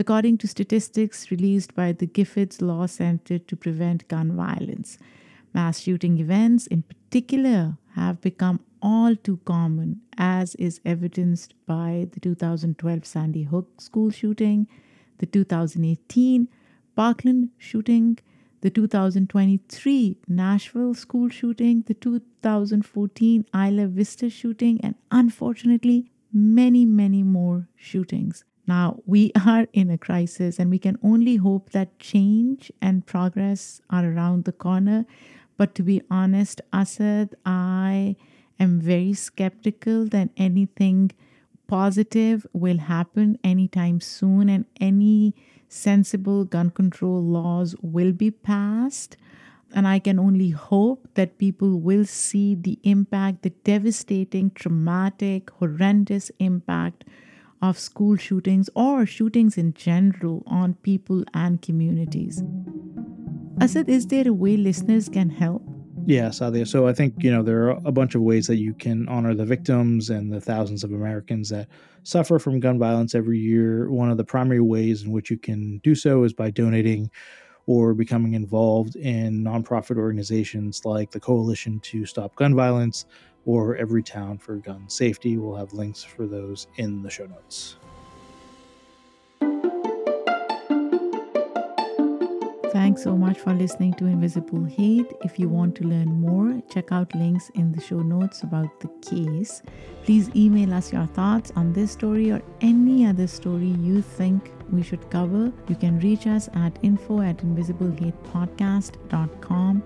according 0.00 0.38
to 0.38 0.48
statistics 0.48 1.30
released 1.30 1.76
by 1.76 1.92
the 1.92 2.08
Giffords 2.08 2.60
Law 2.60 2.86
Center 2.86 3.38
to 3.38 3.56
Prevent 3.56 4.08
Gun 4.08 4.34
Violence. 4.34 4.98
Mass 5.54 5.78
shooting 5.78 6.18
events, 6.18 6.66
in 6.66 6.82
particular, 6.82 7.78
have 7.94 8.20
become 8.20 8.58
all 8.82 9.14
too 9.14 9.38
common, 9.44 10.00
as 10.18 10.56
is 10.56 10.80
evidenced 10.84 11.54
by 11.66 12.08
the 12.12 12.18
2012 12.20 13.06
Sandy 13.06 13.44
Hook 13.44 13.80
school 13.80 14.10
shooting, 14.10 14.66
the 15.18 15.26
2018 15.26 16.48
Parkland 16.96 17.50
shooting, 17.58 18.18
the 18.66 18.70
2023 18.70 20.18
Nashville 20.26 20.92
school 20.92 21.28
shooting, 21.28 21.84
the 21.86 21.94
2014 21.94 23.44
Isla 23.54 23.86
Vista 23.86 24.28
shooting, 24.28 24.80
and 24.82 24.96
unfortunately, 25.12 26.10
many, 26.32 26.84
many 26.84 27.22
more 27.22 27.68
shootings. 27.76 28.42
Now, 28.66 28.98
we 29.06 29.30
are 29.46 29.68
in 29.72 29.88
a 29.88 29.96
crisis, 29.96 30.58
and 30.58 30.68
we 30.68 30.80
can 30.80 30.98
only 31.00 31.36
hope 31.36 31.70
that 31.70 32.00
change 32.00 32.72
and 32.82 33.06
progress 33.06 33.80
are 33.88 34.04
around 34.04 34.46
the 34.46 34.52
corner. 34.66 35.06
But 35.56 35.76
to 35.76 35.84
be 35.84 36.02
honest, 36.10 36.60
Asad, 36.72 37.36
I 37.44 38.16
am 38.58 38.80
very 38.80 39.12
skeptical 39.12 40.06
that 40.06 40.30
anything 40.36 41.12
positive 41.66 42.46
will 42.52 42.78
happen 42.78 43.38
anytime 43.42 44.00
soon 44.00 44.48
and 44.48 44.64
any 44.80 45.34
sensible 45.68 46.44
gun 46.44 46.70
control 46.70 47.22
laws 47.22 47.74
will 47.82 48.12
be 48.12 48.30
passed. 48.30 49.16
And 49.74 49.86
I 49.86 49.98
can 49.98 50.18
only 50.18 50.50
hope 50.50 51.08
that 51.14 51.38
people 51.38 51.80
will 51.80 52.04
see 52.04 52.54
the 52.54 52.78
impact, 52.84 53.42
the 53.42 53.50
devastating, 53.50 54.50
traumatic, 54.52 55.50
horrendous 55.50 56.30
impact 56.38 57.04
of 57.60 57.78
school 57.78 58.16
shootings 58.16 58.70
or 58.74 59.06
shootings 59.06 59.58
in 59.58 59.74
general 59.74 60.42
on 60.46 60.74
people 60.74 61.24
and 61.34 61.60
communities. 61.60 62.42
Asad, 63.60 63.88
is 63.88 64.06
there 64.06 64.28
a 64.28 64.32
way 64.32 64.56
listeners 64.56 65.08
can 65.08 65.30
help? 65.30 65.75
Yeah. 66.08 66.30
So 66.30 66.86
I 66.86 66.92
think, 66.92 67.14
you 67.24 67.32
know, 67.32 67.42
there 67.42 67.64
are 67.64 67.80
a 67.84 67.90
bunch 67.90 68.14
of 68.14 68.22
ways 68.22 68.46
that 68.46 68.56
you 68.56 68.74
can 68.74 69.08
honor 69.08 69.34
the 69.34 69.44
victims 69.44 70.08
and 70.08 70.32
the 70.32 70.40
thousands 70.40 70.84
of 70.84 70.92
Americans 70.92 71.48
that 71.48 71.66
suffer 72.04 72.38
from 72.38 72.60
gun 72.60 72.78
violence 72.78 73.16
every 73.16 73.40
year. 73.40 73.90
One 73.90 74.08
of 74.08 74.16
the 74.16 74.24
primary 74.24 74.60
ways 74.60 75.02
in 75.02 75.10
which 75.10 75.32
you 75.32 75.36
can 75.36 75.78
do 75.78 75.96
so 75.96 76.22
is 76.22 76.32
by 76.32 76.50
donating 76.50 77.10
or 77.66 77.92
becoming 77.92 78.34
involved 78.34 78.94
in 78.94 79.42
nonprofit 79.42 79.98
organizations 79.98 80.84
like 80.84 81.10
the 81.10 81.18
Coalition 81.18 81.80
to 81.80 82.06
Stop 82.06 82.36
Gun 82.36 82.54
Violence 82.54 83.06
or 83.44 83.76
Everytown 83.76 84.40
for 84.40 84.54
Gun 84.56 84.88
Safety. 84.88 85.36
We'll 85.36 85.56
have 85.56 85.72
links 85.72 86.04
for 86.04 86.28
those 86.28 86.68
in 86.76 87.02
the 87.02 87.10
show 87.10 87.26
notes. 87.26 87.78
Thanks 92.86 93.02
so 93.02 93.16
much 93.16 93.40
for 93.40 93.52
listening 93.52 93.94
to 93.94 94.06
Invisible 94.06 94.62
Hate. 94.62 95.10
If 95.24 95.40
you 95.40 95.48
want 95.48 95.74
to 95.74 95.82
learn 95.82 96.20
more, 96.20 96.62
check 96.72 96.92
out 96.92 97.12
links 97.16 97.50
in 97.56 97.72
the 97.72 97.80
show 97.80 97.98
notes 97.98 98.44
about 98.44 98.78
the 98.78 98.86
case. 99.02 99.60
Please 100.04 100.30
email 100.36 100.72
us 100.72 100.92
your 100.92 101.06
thoughts 101.06 101.50
on 101.56 101.72
this 101.72 101.90
story 101.90 102.30
or 102.30 102.40
any 102.60 103.04
other 103.04 103.26
story 103.26 103.66
you 103.66 104.02
think 104.02 104.52
we 104.70 104.84
should 104.84 105.10
cover. 105.10 105.52
You 105.66 105.74
can 105.74 105.98
reach 105.98 106.28
us 106.28 106.48
at 106.54 106.78
info 106.84 107.22
at 107.22 107.38
invisiblehatepodcast.com. 107.38 109.82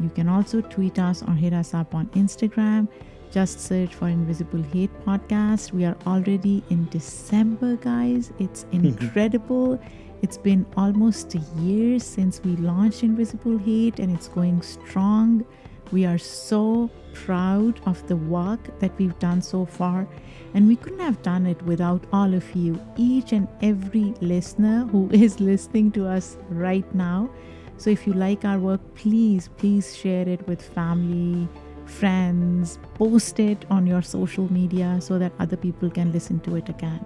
You 0.00 0.08
can 0.10 0.28
also 0.28 0.60
tweet 0.60 1.00
us 1.00 1.24
or 1.24 1.32
hit 1.32 1.52
us 1.52 1.74
up 1.74 1.96
on 1.96 2.06
Instagram. 2.10 2.86
Just 3.32 3.58
search 3.58 3.92
for 3.92 4.06
Invisible 4.06 4.62
Hate 4.62 4.92
Podcast. 5.04 5.72
We 5.72 5.84
are 5.84 5.96
already 6.06 6.62
in 6.70 6.88
December, 6.90 7.74
guys. 7.74 8.30
It's 8.38 8.66
incredible. 8.70 9.80
It's 10.22 10.38
been 10.38 10.64
almost 10.76 11.34
a 11.34 11.38
year 11.60 11.98
since 11.98 12.40
we 12.42 12.56
launched 12.56 13.02
Invisible 13.02 13.58
Hate 13.58 13.98
and 13.98 14.14
it's 14.16 14.28
going 14.28 14.62
strong. 14.62 15.44
We 15.92 16.06
are 16.06 16.18
so 16.18 16.90
proud 17.12 17.80
of 17.86 18.06
the 18.08 18.16
work 18.16 18.78
that 18.80 18.96
we've 18.98 19.18
done 19.18 19.40
so 19.40 19.64
far, 19.64 20.08
and 20.54 20.66
we 20.66 20.76
couldn't 20.76 21.00
have 21.00 21.22
done 21.22 21.46
it 21.46 21.60
without 21.62 22.02
all 22.12 22.34
of 22.34 22.44
you, 22.56 22.80
each 22.96 23.32
and 23.32 23.46
every 23.62 24.14
listener 24.20 24.84
who 24.86 25.08
is 25.12 25.38
listening 25.38 25.92
to 25.92 26.06
us 26.06 26.36
right 26.48 26.92
now. 26.94 27.30
So, 27.76 27.90
if 27.90 28.06
you 28.06 28.14
like 28.14 28.44
our 28.44 28.58
work, 28.58 28.80
please, 28.94 29.48
please 29.58 29.94
share 29.94 30.28
it 30.28 30.46
with 30.48 30.62
family, 30.62 31.46
friends, 31.84 32.78
post 32.94 33.38
it 33.38 33.64
on 33.70 33.86
your 33.86 34.02
social 34.02 34.50
media 34.52 34.98
so 35.00 35.18
that 35.18 35.32
other 35.38 35.56
people 35.56 35.90
can 35.90 36.10
listen 36.10 36.40
to 36.40 36.56
it 36.56 36.68
again. 36.68 37.04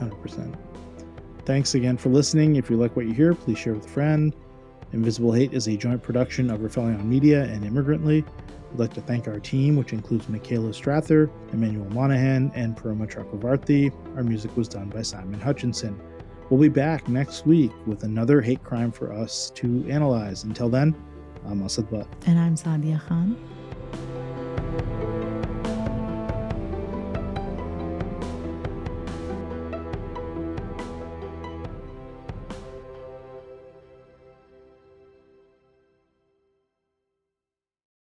100%. 0.00 0.65
Thanks 1.46 1.76
again 1.76 1.96
for 1.96 2.08
listening. 2.08 2.56
If 2.56 2.68
you 2.68 2.76
like 2.76 2.96
what 2.96 3.06
you 3.06 3.12
hear, 3.12 3.32
please 3.32 3.56
share 3.56 3.74
with 3.74 3.86
a 3.86 3.88
friend. 3.88 4.34
Invisible 4.92 5.30
Hate 5.30 5.52
is 5.52 5.68
a 5.68 5.76
joint 5.76 6.02
production 6.02 6.50
of 6.50 6.58
Rifelion 6.58 7.04
Media 7.04 7.44
and 7.44 7.64
Immigrantly. 7.64 8.24
We'd 8.72 8.80
like 8.80 8.94
to 8.94 9.00
thank 9.00 9.28
our 9.28 9.38
team, 9.38 9.76
which 9.76 9.92
includes 9.92 10.28
Michaela 10.28 10.70
Strather, 10.70 11.30
Emmanuel 11.52 11.88
Monahan, 11.90 12.50
and 12.56 12.76
Paroma 12.76 13.06
Chakravarthi. 13.06 13.92
Our 14.16 14.24
music 14.24 14.56
was 14.56 14.66
done 14.66 14.88
by 14.88 15.02
Simon 15.02 15.40
Hutchinson. 15.40 16.00
We'll 16.50 16.60
be 16.60 16.68
back 16.68 17.08
next 17.08 17.46
week 17.46 17.70
with 17.86 18.02
another 18.02 18.40
hate 18.40 18.64
crime 18.64 18.90
for 18.90 19.12
us 19.12 19.52
to 19.54 19.86
analyze. 19.88 20.42
Until 20.42 20.68
then, 20.68 20.96
I'm 21.46 21.62
Asad 21.62 21.88
Butt. 21.88 22.08
And 22.26 22.40
I'm 22.40 22.56
Saadia 22.56 23.00
Khan. 23.06 23.36